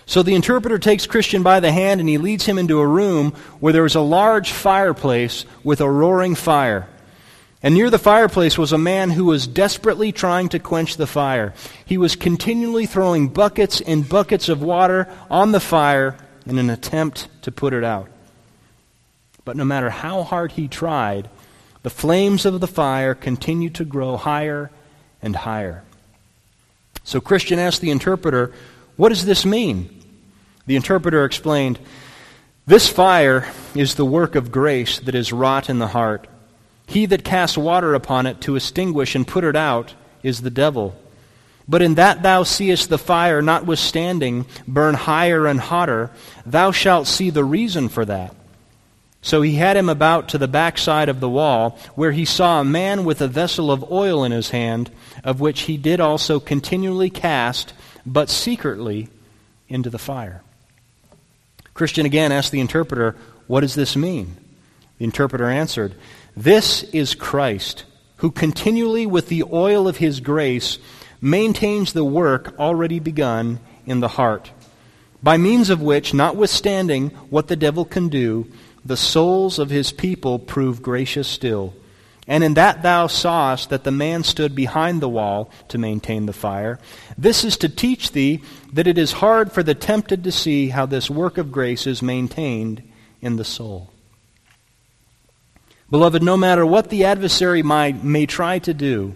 So 0.06 0.24
the 0.24 0.36
interpreter 0.36 0.80
takes 0.80 1.06
Christian 1.06 1.44
by 1.44 1.60
the 1.60 1.72
hand 1.72 2.00
and 2.00 2.10
he 2.10 2.18
leads 2.18 2.46
him 2.46 2.58
into 2.58 2.80
a 2.80 2.88
room 2.88 3.32
where 3.60 3.74
there 3.74 3.84
was 3.84 3.96
a 3.96 4.02
large 4.02 4.52
fireplace 4.52 5.46
with 5.64 5.82
a 5.82 5.90
roaring 5.90 6.34
fire. 6.34 6.88
And 7.62 7.76
near 7.76 7.90
the 7.90 8.00
fireplace 8.00 8.58
was 8.58 8.72
a 8.72 8.78
man 8.78 9.12
who 9.12 9.26
was 9.26 9.46
desperately 9.46 10.12
trying 10.12 10.50
to 10.50 10.60
quench 10.60 10.98
the 10.98 11.06
fire. 11.06 11.54
He 11.86 11.98
was 11.98 12.16
continually 12.16 12.86
throwing 12.86 13.28
buckets 13.28 13.82
and 13.82 14.08
buckets 14.08 14.50
of 14.50 14.64
water 14.64 15.14
on 15.30 15.52
the 15.52 15.60
fire 15.60 16.18
in 16.46 16.58
an 16.58 16.70
attempt 16.70 17.28
to 17.44 17.52
put 17.52 17.74
it 17.74 17.84
out. 17.84 18.10
But 19.46 19.58
no 19.58 19.66
matter 19.66 19.90
how 19.90 20.24
hard 20.24 20.54
he 20.54 20.68
tried, 20.68 21.30
the 21.82 21.90
flames 21.90 22.46
of 22.46 22.60
the 22.60 22.68
fire 22.68 23.16
continued 23.16 23.76
to 23.76 23.86
grow 23.86 24.18
higher 24.18 24.70
and 25.22 25.36
higher. 25.36 25.84
So 27.04 27.22
Christian 27.22 27.58
asked 27.58 27.82
the 27.82 27.92
interpreter, 27.92 28.54
What 28.96 29.10
does 29.10 29.26
this 29.26 29.46
mean? 29.46 29.90
The 30.66 30.76
interpreter 30.76 31.26
explained, 31.26 31.80
This 32.68 32.88
fire 32.88 33.52
is 33.74 33.96
the 33.96 34.06
work 34.06 34.36
of 34.36 34.52
grace 34.52 35.00
that 35.00 35.16
is 35.16 35.34
wrought 35.34 35.70
in 35.70 35.80
the 35.80 35.88
heart. 35.88 36.28
He 36.86 37.06
that 37.08 37.24
casts 37.24 37.58
water 37.58 37.94
upon 37.94 38.26
it 38.28 38.42
to 38.42 38.56
extinguish 38.56 39.16
and 39.16 39.28
put 39.28 39.44
it 39.44 39.56
out 39.56 39.94
is 40.22 40.42
the 40.42 40.50
devil. 40.50 40.96
But 41.70 41.84
in 41.84 41.96
that 41.96 42.24
thou 42.24 42.42
seest 42.42 42.90
the 42.90 42.98
fire, 42.98 43.44
notwithstanding, 43.44 44.48
burn 44.68 44.96
higher 44.96 45.46
and 45.46 45.60
hotter, 45.60 46.10
thou 46.44 46.72
shalt 46.72 47.06
see 47.06 47.30
the 47.30 47.44
reason 47.44 47.90
for 47.90 48.04
that. 48.06 48.36
So 49.22 49.44
he 49.44 49.54
had 49.54 49.78
him 49.78 49.88
about 49.88 50.30
to 50.30 50.40
the 50.40 50.48
backside 50.48 51.10
of 51.10 51.20
the 51.20 51.30
wall, 51.30 51.78
where 51.94 52.12
he 52.12 52.26
saw 52.26 52.60
a 52.60 52.66
man 52.66 53.06
with 53.06 53.22
a 53.22 53.28
vessel 53.28 53.72
of 53.72 53.92
oil 53.92 54.24
in 54.24 54.32
his 54.32 54.50
hand, 54.50 54.90
of 55.24 55.40
which 55.40 55.62
he 55.62 55.78
did 55.78 56.00
also 56.00 56.40
continually 56.40 57.12
cast, 57.12 57.74
but 58.04 58.32
secretly, 58.32 59.08
into 59.68 59.92
the 59.92 60.00
fire. 60.00 60.42
Christian 61.76 62.08
again 62.08 62.32
asked 62.32 62.52
the 62.52 62.62
interpreter, 62.62 63.16
What 63.46 63.60
does 63.60 63.76
this 63.76 63.96
mean? 63.96 64.38
The 64.98 65.06
interpreter 65.06 65.48
answered, 65.48 65.94
This 66.36 66.82
is 66.82 67.14
Christ, 67.14 67.84
who 68.18 68.32
continually 68.32 69.06
with 69.06 69.28
the 69.28 69.44
oil 69.44 69.88
of 69.88 69.98
his 69.98 70.20
grace 70.20 70.80
maintains 71.22 71.94
the 71.94 72.04
work 72.04 72.58
already 72.60 73.00
begun 73.00 73.60
in 73.86 74.00
the 74.00 74.08
heart, 74.08 74.52
by 75.22 75.38
means 75.38 75.70
of 75.70 75.82
which, 75.82 76.14
notwithstanding 76.14 77.10
what 77.30 77.48
the 77.48 77.56
devil 77.56 77.84
can 77.84 78.08
do, 78.08 78.48
the 78.86 78.98
souls 78.98 79.60
of 79.60 79.70
his 79.70 79.92
people 79.92 80.40
prove 80.40 80.82
gracious 80.82 81.28
still. 81.28 81.74
And 82.28 82.44
in 82.44 82.54
that 82.54 82.84
thou 82.84 83.08
sawest 83.08 83.72
that 83.72 83.84
the 83.84 83.92
man 83.92 84.24
stood 84.24 84.56
behind 84.56 85.02
the 85.02 85.10
wall 85.10 85.50
to 85.70 85.78
maintain 85.78 86.28
the 86.28 86.34
fire. 86.34 86.80
This 87.18 87.44
is 87.44 87.58
to 87.58 87.70
teach 87.70 88.12
thee 88.12 88.42
that 88.72 88.88
it 88.88 89.00
is 89.00 89.14
hard 89.14 89.52
for 89.52 89.64
the 89.64 89.74
tempted 89.74 90.24
to 90.24 90.32
see 90.32 90.70
how 90.70 90.86
this 90.86 91.10
work 91.10 91.40
of 91.40 91.52
grace 91.52 91.88
is 91.88 92.04
maintained 92.04 92.84
in 93.20 93.36
the 93.36 93.44
soul. 93.44 93.92
Beloved, 95.90 96.22
no 96.22 96.38
matter 96.38 96.66
what 96.66 96.90
the 96.90 97.06
adversary 97.06 97.64
might, 97.64 98.04
may 98.04 98.28
try 98.28 98.60
to 98.60 98.76
do, 98.76 99.16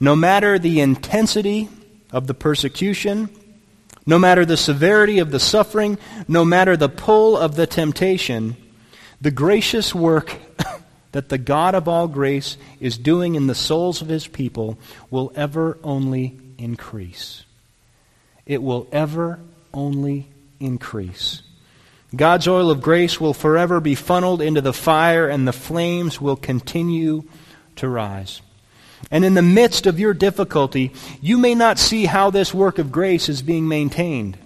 no 0.00 0.16
matter 0.16 0.58
the 0.58 0.80
intensity 0.80 1.68
of 2.10 2.26
the 2.26 2.34
persecution, 2.34 3.28
no 4.06 4.18
matter 4.18 4.44
the 4.44 4.56
severity 4.56 5.18
of 5.18 5.30
the 5.30 5.38
suffering, 5.38 5.98
no 6.26 6.44
matter 6.44 6.76
the 6.76 6.88
pull 6.88 7.36
of 7.36 7.54
the 7.54 7.66
temptation, 7.66 8.56
the 9.20 9.30
gracious 9.30 9.94
work 9.94 10.34
that 11.12 11.28
the 11.28 11.38
God 11.38 11.74
of 11.74 11.86
all 11.86 12.08
grace 12.08 12.56
is 12.80 12.96
doing 12.96 13.34
in 13.34 13.46
the 13.46 13.54
souls 13.54 14.00
of 14.00 14.08
his 14.08 14.26
people 14.26 14.78
will 15.10 15.32
ever 15.36 15.78
only 15.84 16.36
increase. 16.58 17.44
It 18.46 18.62
will 18.62 18.88
ever 18.90 19.38
only 19.74 20.28
increase. 20.58 21.42
God's 22.14 22.48
oil 22.48 22.70
of 22.70 22.82
grace 22.82 23.20
will 23.20 23.34
forever 23.34 23.80
be 23.80 23.94
funneled 23.94 24.42
into 24.42 24.60
the 24.60 24.72
fire, 24.72 25.28
and 25.28 25.46
the 25.46 25.52
flames 25.52 26.20
will 26.20 26.36
continue 26.36 27.22
to 27.76 27.88
rise. 27.88 28.42
And 29.10 29.24
in 29.24 29.34
the 29.34 29.42
midst 29.42 29.86
of 29.86 29.98
your 30.00 30.14
difficulty, 30.14 30.92
you 31.20 31.38
may 31.38 31.54
not 31.54 31.78
see 31.78 32.06
how 32.06 32.30
this 32.30 32.54
work 32.54 32.78
of 32.78 32.92
grace 32.92 33.28
is 33.28 33.42
being 33.42 33.68
maintained. 33.68 34.38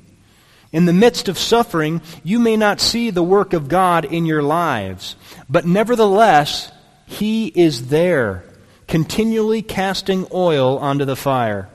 In 0.72 0.86
the 0.86 0.92
midst 0.92 1.28
of 1.28 1.38
suffering, 1.38 2.02
you 2.24 2.38
may 2.38 2.56
not 2.56 2.80
see 2.80 3.10
the 3.10 3.22
work 3.22 3.52
of 3.52 3.68
God 3.68 4.04
in 4.04 4.26
your 4.26 4.42
lives. 4.42 5.16
But 5.48 5.66
nevertheless, 5.66 6.72
He 7.06 7.46
is 7.46 7.88
there, 7.88 8.44
continually 8.88 9.62
casting 9.62 10.26
oil 10.32 10.78
onto 10.78 11.04
the 11.04 11.14
fire. 11.14 11.68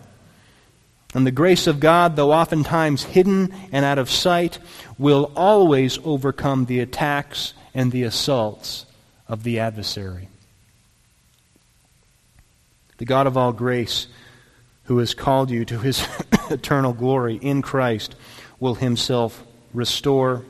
And 1.14 1.26
the 1.26 1.32
grace 1.32 1.66
of 1.66 1.80
God, 1.80 2.16
though 2.16 2.32
oftentimes 2.32 3.04
hidden 3.04 3.54
and 3.72 3.86
out 3.86 3.98
of 3.98 4.12
sight, 4.12 4.60
will 4.98 5.32
always 5.36 5.98
overcome 6.04 6.66
the 6.66 6.82
attacks 6.82 7.54
and 7.74 7.92
the 7.92 8.04
assaults 8.04 8.86
of 9.28 9.44
the 9.44 9.60
adversary. 9.60 10.30
The 13.00 13.06
God 13.06 13.28
of 13.28 13.38
all 13.38 13.54
grace, 13.54 14.08
who 14.84 15.00
has 15.00 15.14
called 15.14 15.50
you 15.50 15.66
to 15.66 15.80
his 15.80 16.06
eternal 16.52 16.94
glory 16.94 17.36
in 17.36 17.62
Christ, 17.62 18.16
will 18.60 18.76
himself 18.76 19.44
restore, 19.74 20.44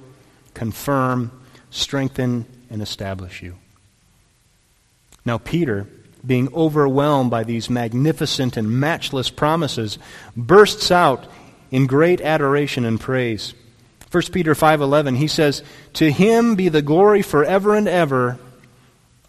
confirm, 0.56 1.32
strengthen, 1.70 2.46
and 2.70 2.82
establish 2.82 3.44
you. 3.44 3.56
Now, 5.26 5.38
Peter, 5.38 5.86
being 6.26 6.52
overwhelmed 6.54 7.30
by 7.30 7.44
these 7.44 7.70
magnificent 7.70 8.58
and 8.58 8.80
matchless 8.80 9.30
promises, 9.30 10.00
bursts 10.36 10.90
out 10.90 11.28
in 11.70 11.86
great 11.86 12.20
adoration 12.20 12.84
and 12.84 13.00
praise. 13.00 13.54
1 14.10 14.32
Peter 14.32 14.56
5:11 14.56 15.18
he 15.18 15.28
says, 15.28 15.62
"To 15.94 16.12
him 16.12 16.56
be 16.56 16.68
the 16.68 16.82
glory 16.82 17.22
forever 17.22 17.76
and 17.76 17.88
ever. 17.88 18.40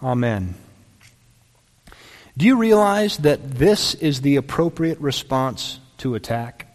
Amen." 0.02 0.54
Do 2.40 2.46
you 2.46 2.56
realize 2.56 3.18
that 3.18 3.56
this 3.56 3.92
is 3.96 4.22
the 4.22 4.36
appropriate 4.36 4.98
response 4.98 5.78
to 5.98 6.14
attack? 6.14 6.74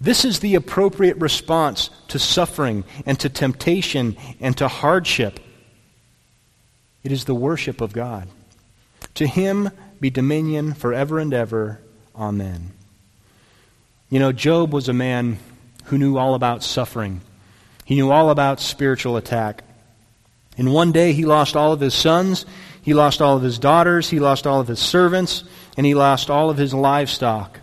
This 0.00 0.24
is 0.24 0.38
the 0.38 0.54
appropriate 0.54 1.16
response 1.16 1.90
to 2.06 2.20
suffering 2.20 2.84
and 3.04 3.18
to 3.18 3.28
temptation 3.28 4.16
and 4.38 4.56
to 4.58 4.68
hardship. 4.68 5.40
It 7.02 7.10
is 7.10 7.24
the 7.24 7.34
worship 7.34 7.80
of 7.80 7.92
God. 7.92 8.28
To 9.14 9.26
him 9.26 9.70
be 10.00 10.10
dominion 10.10 10.74
forever 10.74 11.18
and 11.18 11.34
ever. 11.34 11.80
Amen. 12.14 12.70
You 14.10 14.20
know, 14.20 14.30
Job 14.30 14.72
was 14.72 14.88
a 14.88 14.92
man 14.92 15.40
who 15.86 15.98
knew 15.98 16.18
all 16.18 16.36
about 16.36 16.62
suffering. 16.62 17.20
He 17.84 17.96
knew 17.96 18.12
all 18.12 18.30
about 18.30 18.60
spiritual 18.60 19.16
attack. 19.16 19.64
In 20.56 20.70
one 20.70 20.92
day, 20.92 21.14
he 21.14 21.24
lost 21.24 21.56
all 21.56 21.72
of 21.72 21.80
his 21.80 21.94
sons, 21.94 22.46
he 22.82 22.94
lost 22.94 23.20
all 23.20 23.36
of 23.36 23.42
his 23.42 23.58
daughters, 23.58 24.10
he 24.10 24.20
lost 24.20 24.46
all 24.46 24.60
of 24.60 24.68
his 24.68 24.78
servants, 24.78 25.44
and 25.76 25.84
he 25.84 25.94
lost 25.94 26.30
all 26.30 26.50
of 26.50 26.56
his 26.56 26.72
livestock. 26.74 27.60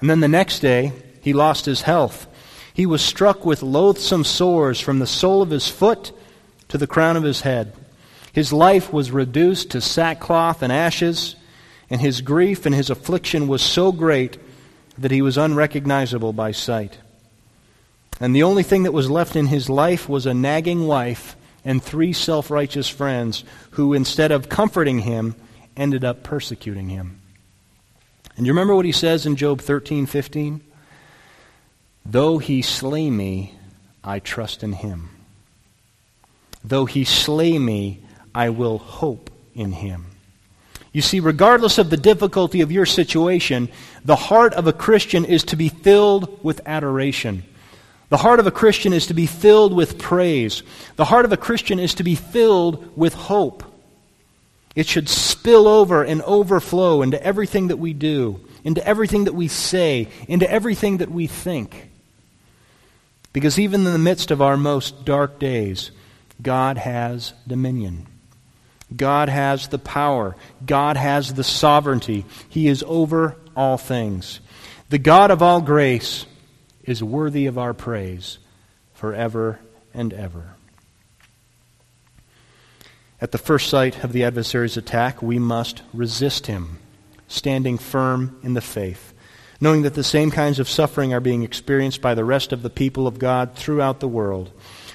And 0.00 0.10
then 0.10 0.20
the 0.20 0.28
next 0.28 0.60
day, 0.60 0.92
he 1.20 1.32
lost 1.32 1.64
his 1.64 1.82
health. 1.82 2.26
He 2.74 2.86
was 2.86 3.02
struck 3.02 3.44
with 3.44 3.62
loathsome 3.62 4.24
sores 4.24 4.80
from 4.80 4.98
the 4.98 5.06
sole 5.06 5.42
of 5.42 5.50
his 5.50 5.68
foot 5.68 6.12
to 6.68 6.78
the 6.78 6.86
crown 6.86 7.16
of 7.16 7.22
his 7.22 7.42
head. 7.42 7.72
His 8.32 8.52
life 8.52 8.92
was 8.92 9.10
reduced 9.10 9.70
to 9.70 9.80
sackcloth 9.80 10.62
and 10.62 10.72
ashes, 10.72 11.36
and 11.90 12.00
his 12.00 12.22
grief 12.22 12.64
and 12.64 12.74
his 12.74 12.90
affliction 12.90 13.46
was 13.46 13.62
so 13.62 13.92
great 13.92 14.38
that 14.98 15.10
he 15.10 15.22
was 15.22 15.36
unrecognizable 15.36 16.32
by 16.32 16.52
sight. 16.52 16.98
And 18.20 18.34
the 18.34 18.42
only 18.42 18.62
thing 18.62 18.84
that 18.84 18.92
was 18.92 19.10
left 19.10 19.36
in 19.36 19.46
his 19.46 19.68
life 19.68 20.08
was 20.08 20.26
a 20.26 20.34
nagging 20.34 20.86
wife 20.86 21.36
and 21.64 21.82
three 21.82 22.12
self 22.12 22.50
righteous 22.50 22.88
friends 22.88 23.44
who, 23.72 23.92
instead 23.92 24.32
of 24.32 24.48
comforting 24.48 25.00
him, 25.00 25.34
ended 25.76 26.04
up 26.04 26.22
persecuting 26.22 26.88
him. 26.88 27.20
And 28.36 28.46
you 28.46 28.52
remember 28.52 28.74
what 28.74 28.84
he 28.84 28.92
says 28.92 29.26
in 29.26 29.36
Job 29.36 29.60
13 29.60 30.06
15? 30.06 30.60
Though 32.04 32.38
he 32.38 32.62
slay 32.62 33.10
me, 33.10 33.54
I 34.02 34.18
trust 34.18 34.62
in 34.62 34.72
him. 34.72 35.10
Though 36.64 36.86
he 36.86 37.04
slay 37.04 37.58
me, 37.58 38.00
I 38.34 38.48
will 38.50 38.78
hope 38.78 39.30
in 39.54 39.72
him. 39.72 40.06
You 40.92 41.00
see, 41.00 41.20
regardless 41.20 41.78
of 41.78 41.90
the 41.90 41.96
difficulty 41.96 42.60
of 42.60 42.70
your 42.70 42.86
situation, 42.86 43.68
the 44.04 44.16
heart 44.16 44.52
of 44.54 44.66
a 44.66 44.72
Christian 44.72 45.24
is 45.24 45.44
to 45.44 45.56
be 45.56 45.68
filled 45.68 46.42
with 46.44 46.60
adoration. 46.66 47.44
The 48.12 48.18
heart 48.18 48.40
of 48.40 48.46
a 48.46 48.50
Christian 48.50 48.92
is 48.92 49.06
to 49.06 49.14
be 49.14 49.24
filled 49.24 49.72
with 49.72 49.98
praise. 49.98 50.62
The 50.96 51.04
heart 51.06 51.24
of 51.24 51.32
a 51.32 51.38
Christian 51.38 51.78
is 51.78 51.94
to 51.94 52.02
be 52.02 52.14
filled 52.14 52.94
with 52.94 53.14
hope. 53.14 53.64
It 54.76 54.86
should 54.86 55.08
spill 55.08 55.66
over 55.66 56.02
and 56.02 56.20
overflow 56.20 57.00
into 57.00 57.24
everything 57.24 57.68
that 57.68 57.78
we 57.78 57.94
do, 57.94 58.38
into 58.64 58.86
everything 58.86 59.24
that 59.24 59.34
we 59.34 59.48
say, 59.48 60.08
into 60.28 60.50
everything 60.50 60.98
that 60.98 61.10
we 61.10 61.26
think. 61.26 61.88
Because 63.32 63.58
even 63.58 63.86
in 63.86 63.92
the 63.94 63.98
midst 63.98 64.30
of 64.30 64.42
our 64.42 64.58
most 64.58 65.06
dark 65.06 65.38
days, 65.38 65.90
God 66.42 66.76
has 66.76 67.32
dominion. 67.46 68.06
God 68.94 69.30
has 69.30 69.68
the 69.68 69.78
power. 69.78 70.36
God 70.66 70.98
has 70.98 71.32
the 71.32 71.44
sovereignty. 71.44 72.26
He 72.50 72.68
is 72.68 72.84
over 72.86 73.38
all 73.56 73.78
things. 73.78 74.40
The 74.90 74.98
God 74.98 75.30
of 75.30 75.40
all 75.40 75.62
grace 75.62 76.26
is 76.84 77.02
worthy 77.02 77.46
of 77.46 77.58
our 77.58 77.74
praise 77.74 78.38
forever 78.94 79.58
and 79.94 80.12
ever. 80.12 80.54
At 83.20 83.30
the 83.30 83.38
first 83.38 83.68
sight 83.68 84.02
of 84.02 84.12
the 84.12 84.24
adversary's 84.24 84.76
attack, 84.76 85.22
we 85.22 85.38
must 85.38 85.82
resist 85.94 86.46
him, 86.46 86.78
standing 87.28 87.78
firm 87.78 88.36
in 88.42 88.54
the 88.54 88.60
faith, 88.60 89.14
knowing 89.60 89.82
that 89.82 89.94
the 89.94 90.02
same 90.02 90.32
kinds 90.32 90.58
of 90.58 90.68
suffering 90.68 91.14
are 91.14 91.20
being 91.20 91.44
experienced 91.44 92.00
by 92.00 92.14
the 92.14 92.24
rest 92.24 92.52
of 92.52 92.62
the 92.62 92.70
people 92.70 93.06
of 93.06 93.20
God 93.20 93.54
throughout 93.54 94.00
the 94.00 94.08
world. 94.08 94.50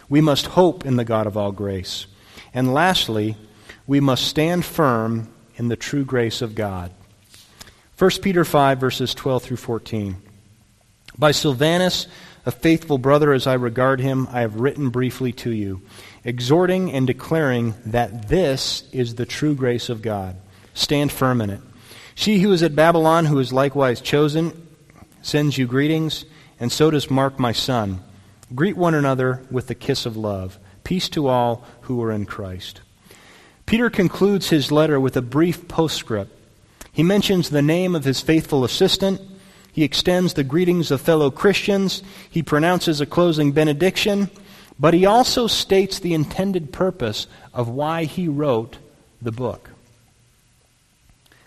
We 0.10 0.19
must 0.19 0.47
hope 0.47 0.86
in 0.86 0.97
the 0.97 1.06
God 1.06 1.26
of 1.26 1.38
all 1.38 1.54
grace. 1.54 2.06
And 2.54 2.73
lastly, 2.73 3.38
we 3.86 4.02
must 4.02 4.28
stand 4.28 4.65
firm 4.65 5.30
in 5.56 5.69
the 5.69 5.78
true 5.78 6.04
grace 6.04 6.41
of 6.41 6.54
God. 6.54 6.91
1 7.97 8.12
Peter 8.21 8.43
5, 8.43 8.78
verses 8.78 9.13
12 9.15 9.43
through 9.43 9.58
14. 9.58 10.21
By 11.17 11.32
Silvanus, 11.32 12.08
a 12.45 12.51
faithful 12.51 12.97
brother 12.97 13.34
as 13.34 13.47
I 13.47 13.56
regard 13.56 13.99
him, 13.99 14.27
I 14.32 14.41
have 14.41 14.60
written 14.60 14.89
briefly 14.89 15.34
to 15.34 15.51
you, 15.51 15.82
exhorting 16.23 16.91
and 16.91 17.08
declaring 17.08 17.73
that 17.88 18.30
this 18.30 18.84
is 18.91 19.15
the 19.15 19.25
true 19.25 19.56
grace 19.56 19.89
of 19.89 20.01
God. 20.01 20.36
Stand 20.73 21.12
firm 21.12 21.41
in 21.41 21.49
it. 21.49 21.62
She 22.13 22.39
who 22.39 22.51
is 22.53 22.62
at 22.62 22.75
Babylon, 22.75 23.25
who 23.25 23.39
is 23.39 23.51
likewise 23.51 23.99
chosen, 23.99 24.67
sends 25.21 25.58
you 25.58 25.65
greetings, 25.65 26.25
and 26.60 26.71
so 26.71 26.91
does 26.91 27.10
Mark, 27.10 27.39
my 27.39 27.51
son. 27.51 27.99
Greet 28.53 28.77
one 28.77 28.93
another 28.95 29.41
with 29.51 29.67
the 29.67 29.75
kiss 29.75 30.06
of 30.06 30.15
love. 30.15 30.60
Peace 30.84 31.10
to 31.10 31.27
all 31.27 31.65
who 31.82 32.01
are 32.01 32.12
in 32.12 32.25
Christ. 32.25 32.82
Peter 33.65 33.89
concludes 33.89 34.49
his 34.49 34.71
letter 34.71 34.99
with 34.99 35.17
a 35.17 35.21
brief 35.21 35.67
postscript. 35.67 36.32
He 36.93 37.03
mentions 37.03 37.49
the 37.49 37.62
name 37.62 37.95
of 37.95 38.06
his 38.06 38.21
faithful 38.21 38.63
assistant 38.63 39.19
he 39.77 39.83
extends 39.83 40.33
the 40.33 40.43
greetings 40.43 40.89
of 40.89 41.01
fellow 41.01 41.29
Christians. 41.29 42.01
He 42.31 42.41
pronounces 42.41 42.99
a 42.99 43.05
closing 43.05 43.51
benediction. 43.51 44.31
But 44.79 44.95
he 44.95 45.05
also 45.05 45.45
states 45.45 45.99
the 45.99 46.15
intended 46.15 46.73
purpose 46.73 47.27
of 47.53 47.69
why 47.69 48.05
he 48.05 48.27
wrote 48.27 48.79
the 49.21 49.31
book. 49.31 49.69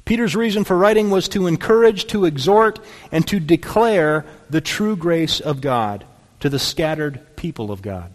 Peter's 0.05 0.37
reason 0.37 0.63
for 0.63 0.79
writing 0.79 1.11
was 1.11 1.29
to 1.31 1.49
encourage, 1.49 2.07
to 2.07 2.25
exhort, 2.25 2.79
and 3.11 3.27
to 3.27 3.41
declare 3.41 4.25
the 4.49 4.61
true 4.61 4.95
grace 4.95 5.41
of 5.41 5.61
God 5.61 6.05
to 6.39 6.49
the 6.49 6.61
scattered 6.61 7.35
people 7.35 7.73
of 7.73 7.83
God. 7.83 8.13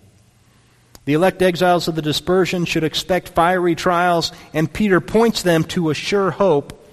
The 1.04 1.16
elect 1.16 1.42
exiles 1.42 1.90
of 1.90 1.96
the 1.96 2.02
dispersion 2.02 2.64
should 2.64 2.86
expect 2.86 3.28
fiery 3.28 3.76
trials, 3.76 4.32
and 4.54 4.72
Peter 4.72 5.02
points 5.02 5.42
them 5.42 5.66
to 5.66 5.90
a 5.90 5.94
sure 5.94 6.32
hope 6.32 6.88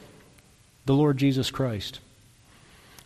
the 0.87 0.94
Lord 0.94 1.18
Jesus 1.18 1.52
Christ. 1.52 2.00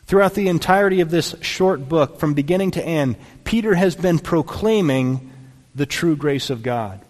Throughout 0.07 0.35
the 0.35 0.49
entirety 0.49 1.01
of 1.01 1.11
this 1.11 1.35
short 1.41 1.89
book, 1.89 2.21
from 2.21 2.35
beginning 2.35 2.73
to 2.73 2.85
end, 2.85 3.17
Peter 3.45 3.75
has 3.75 3.97
been 3.97 4.21
proclaiming 4.21 5.33
the 5.75 5.87
true 5.87 6.17
grace 6.17 6.49
of 6.49 6.63
God. 6.63 7.01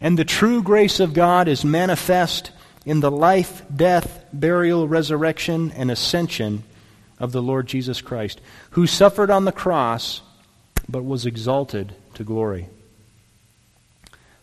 And 0.00 0.16
the 0.16 0.24
true 0.24 0.62
grace 0.62 1.00
of 1.00 1.12
God 1.12 1.48
is 1.48 1.64
manifest 1.64 2.52
in 2.86 3.00
the 3.00 3.10
life, 3.10 3.62
death, 3.74 4.24
burial, 4.32 4.86
resurrection, 4.86 5.72
and 5.72 5.90
ascension 5.90 6.62
of 7.18 7.32
the 7.32 7.42
Lord 7.42 7.66
Jesus 7.66 8.00
Christ, 8.00 8.40
who 8.70 8.86
suffered 8.86 9.30
on 9.30 9.44
the 9.44 9.52
cross 9.52 10.22
but 10.88 11.04
was 11.04 11.26
exalted 11.26 11.94
to 12.14 12.24
glory. 12.24 12.68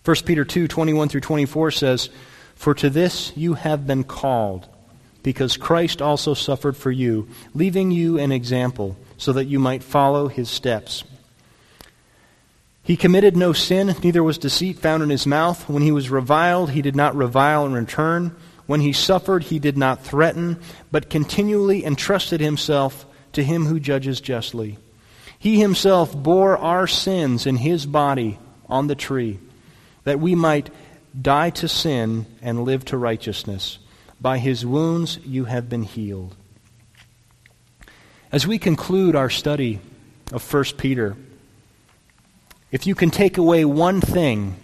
1 0.04 0.16
Peter 0.26 0.46
2 0.46 0.68
21 0.68 1.10
through 1.10 1.22
24 1.22 1.72
says, 1.72 2.10
For 2.56 2.74
to 2.76 2.90
this 2.90 3.36
you 3.36 3.56
have 3.56 3.88
been 3.88 4.04
called 4.04 4.68
because 5.24 5.58
Christ 5.58 6.02
also 6.02 6.34
suffered 6.34 6.78
for 6.78 6.92
you, 6.92 7.28
leaving 7.54 7.92
you 7.92 8.18
an 8.18 8.32
example, 8.32 8.96
so 9.18 9.34
that 9.34 9.46
you 9.46 9.60
might 9.60 9.84
follow 9.84 10.28
his 10.28 10.50
steps. 10.50 11.04
He 12.84 12.96
committed 12.96 13.36
no 13.36 13.52
sin, 13.52 13.96
neither 14.02 14.24
was 14.24 14.38
deceit 14.38 14.80
found 14.80 15.04
in 15.04 15.10
his 15.10 15.26
mouth. 15.26 15.68
When 15.68 15.84
he 15.84 15.92
was 15.92 16.10
reviled, 16.10 16.72
he 16.72 16.82
did 16.82 16.96
not 16.96 17.16
revile 17.16 17.66
in 17.66 17.74
return. 17.74 18.34
When 18.66 18.80
he 18.80 18.94
suffered, 18.94 19.44
he 19.44 19.60
did 19.60 19.78
not 19.78 20.04
threaten, 20.04 20.60
but 20.92 21.10
continually 21.10 21.84
entrusted 21.84 22.40
himself 22.40 23.06
to 23.34 23.44
him 23.44 23.66
who 23.66 23.80
judges 23.80 24.22
justly. 24.22 24.78
He 25.38 25.60
himself 25.60 26.16
bore 26.16 26.58
our 26.58 26.88
sins 26.88 27.46
in 27.46 27.58
his 27.58 27.86
body 27.86 28.40
on 28.70 28.88
the 28.88 28.96
tree, 28.96 29.40
that 30.04 30.20
we 30.20 30.36
might 30.36 30.70
die 31.20 31.50
to 31.50 31.68
sin 31.68 32.26
and 32.42 32.64
live 32.64 32.86
to 32.86 32.98
righteousness. 32.98 33.80
By 34.20 34.40
his 34.40 34.66
wounds 34.66 35.20
you 35.26 35.46
have 35.46 35.70
been 35.70 35.84
healed. 35.84 36.36
As 38.32 38.46
we 38.46 38.58
conclude 38.58 39.16
our 39.16 39.30
study 39.30 39.80
of 40.32 40.54
1 40.54 40.64
Peter, 40.78 41.16
if 42.72 42.86
you 42.86 42.96
can 42.96 43.10
take 43.10 43.38
away 43.38 43.64
one 43.64 44.02
thing, 44.02 44.56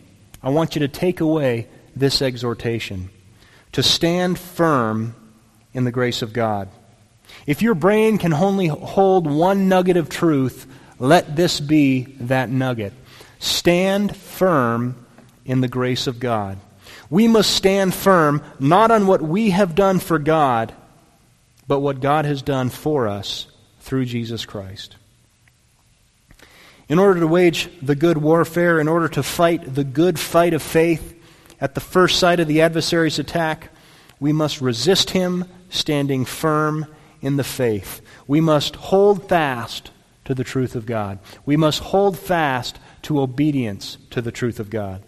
I 0.42 0.50
want 0.50 0.76
you 0.76 0.80
to 0.80 0.88
take 0.88 1.22
away 1.22 1.68
this 1.96 2.22
exhortation 2.22 3.10
to 3.72 3.84
stand 3.84 4.38
firm 4.38 5.16
in 5.74 5.84
the 5.84 5.92
grace 5.92 6.22
of 6.22 6.34
God. 6.34 6.70
If 7.48 7.62
your 7.62 7.76
brain 7.76 8.18
can 8.18 8.34
only 8.34 8.68
hold 8.68 9.30
one 9.30 9.70
nugget 9.70 9.98
of 9.98 10.10
truth, 10.10 10.68
let 11.00 11.36
this 11.36 11.60
be 11.60 12.04
that 12.20 12.50
nugget. 12.50 12.94
Stand 13.40 14.16
firm 14.16 15.06
in 15.46 15.62
the 15.62 15.68
grace 15.68 16.08
of 16.08 16.20
God. 16.20 16.60
We 17.14 17.28
must 17.28 17.52
stand 17.52 17.94
firm 17.94 18.42
not 18.60 18.90
on 18.90 19.06
what 19.06 19.22
we 19.22 19.52
have 19.52 19.76
done 19.76 20.00
for 20.00 20.18
God, 20.18 20.74
but 21.68 21.80
what 21.80 22.02
God 22.02 22.26
has 22.26 22.42
done 22.42 22.72
for 22.72 23.08
us 23.08 23.46
through 23.82 24.06
Jesus 24.06 24.48
Christ. 24.48 24.96
In 26.90 26.98
order 26.98 27.20
to 27.20 27.28
wage 27.28 27.70
the 27.84 27.94
good 27.94 28.18
warfare, 28.18 28.80
in 28.80 28.88
order 28.88 29.08
to 29.10 29.22
fight 29.22 29.76
the 29.76 29.84
good 29.84 30.18
fight 30.18 30.56
of 30.56 30.64
faith 30.64 31.14
at 31.62 31.76
the 31.76 31.82
first 31.82 32.18
sight 32.18 32.40
of 32.40 32.48
the 32.48 32.62
adversary's 32.62 33.20
attack, 33.20 33.70
we 34.20 34.34
must 34.34 34.60
resist 34.60 35.12
him 35.12 35.46
standing 35.70 36.26
firm 36.26 36.88
in 37.22 37.38
the 37.38 37.44
faith. 37.44 38.02
We 38.26 38.42
must 38.42 38.76
hold 38.76 39.30
fast 39.30 39.92
to 40.26 40.34
the 40.34 40.44
truth 40.44 40.74
of 40.74 40.88
God. 40.88 41.20
We 41.46 41.58
must 41.58 41.80
hold 41.82 42.18
fast 42.18 42.80
to 43.04 43.22
obedience 43.22 44.00
to 44.10 44.20
the 44.20 44.32
truth 44.32 44.60
of 44.60 44.72
God. 44.72 45.04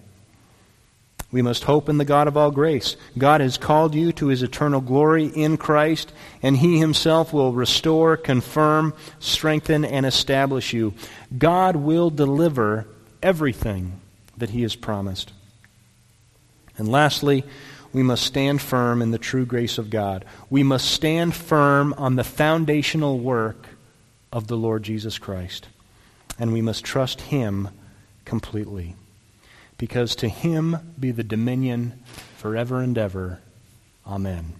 We 1.31 1.41
must 1.41 1.63
hope 1.65 1.89
in 1.89 1.97
the 1.97 2.05
God 2.05 2.27
of 2.27 2.38
all 2.38 2.51
grace. 2.51 2.95
God 3.17 3.41
has 3.41 3.57
called 3.57 3.93
you 3.93 4.11
to 4.13 4.27
his 4.27 4.43
eternal 4.43 4.79
glory 4.79 5.25
in 5.25 5.57
Christ, 5.57 6.13
and 6.41 6.57
he 6.57 6.79
himself 6.79 7.33
will 7.33 7.51
restore, 7.51 8.15
confirm, 8.15 8.93
strengthen, 9.19 9.83
and 9.83 10.05
establish 10.05 10.71
you. 10.71 10.93
God 11.38 11.75
will 11.75 12.09
deliver 12.09 12.88
everything 13.21 13.99
that 14.38 14.51
he 14.51 14.61
has 14.61 14.75
promised. 14.75 15.33
And 16.77 16.88
lastly, 16.88 17.43
we 17.91 18.03
must 18.03 18.23
stand 18.23 18.61
firm 18.61 19.01
in 19.01 19.11
the 19.11 19.17
true 19.17 19.45
grace 19.45 19.77
of 19.77 19.89
God. 19.89 20.25
We 20.49 20.63
must 20.63 20.91
stand 20.91 21.33
firm 21.33 21.93
on 21.97 22.17
the 22.17 22.23
foundational 22.23 23.19
work 23.19 23.67
of 24.31 24.47
the 24.47 24.57
Lord 24.57 24.83
Jesus 24.83 25.17
Christ. 25.17 25.67
And 26.38 26.51
we 26.51 26.61
must 26.61 26.83
trust 26.83 27.21
Him 27.21 27.69
completely. 28.25 28.95
Because 29.77 30.15
to 30.17 30.29
Him 30.29 30.93
be 30.99 31.11
the 31.11 31.23
dominion 31.23 32.03
forever 32.38 32.81
and 32.81 32.97
ever. 32.97 33.39
Amen. 34.05 34.53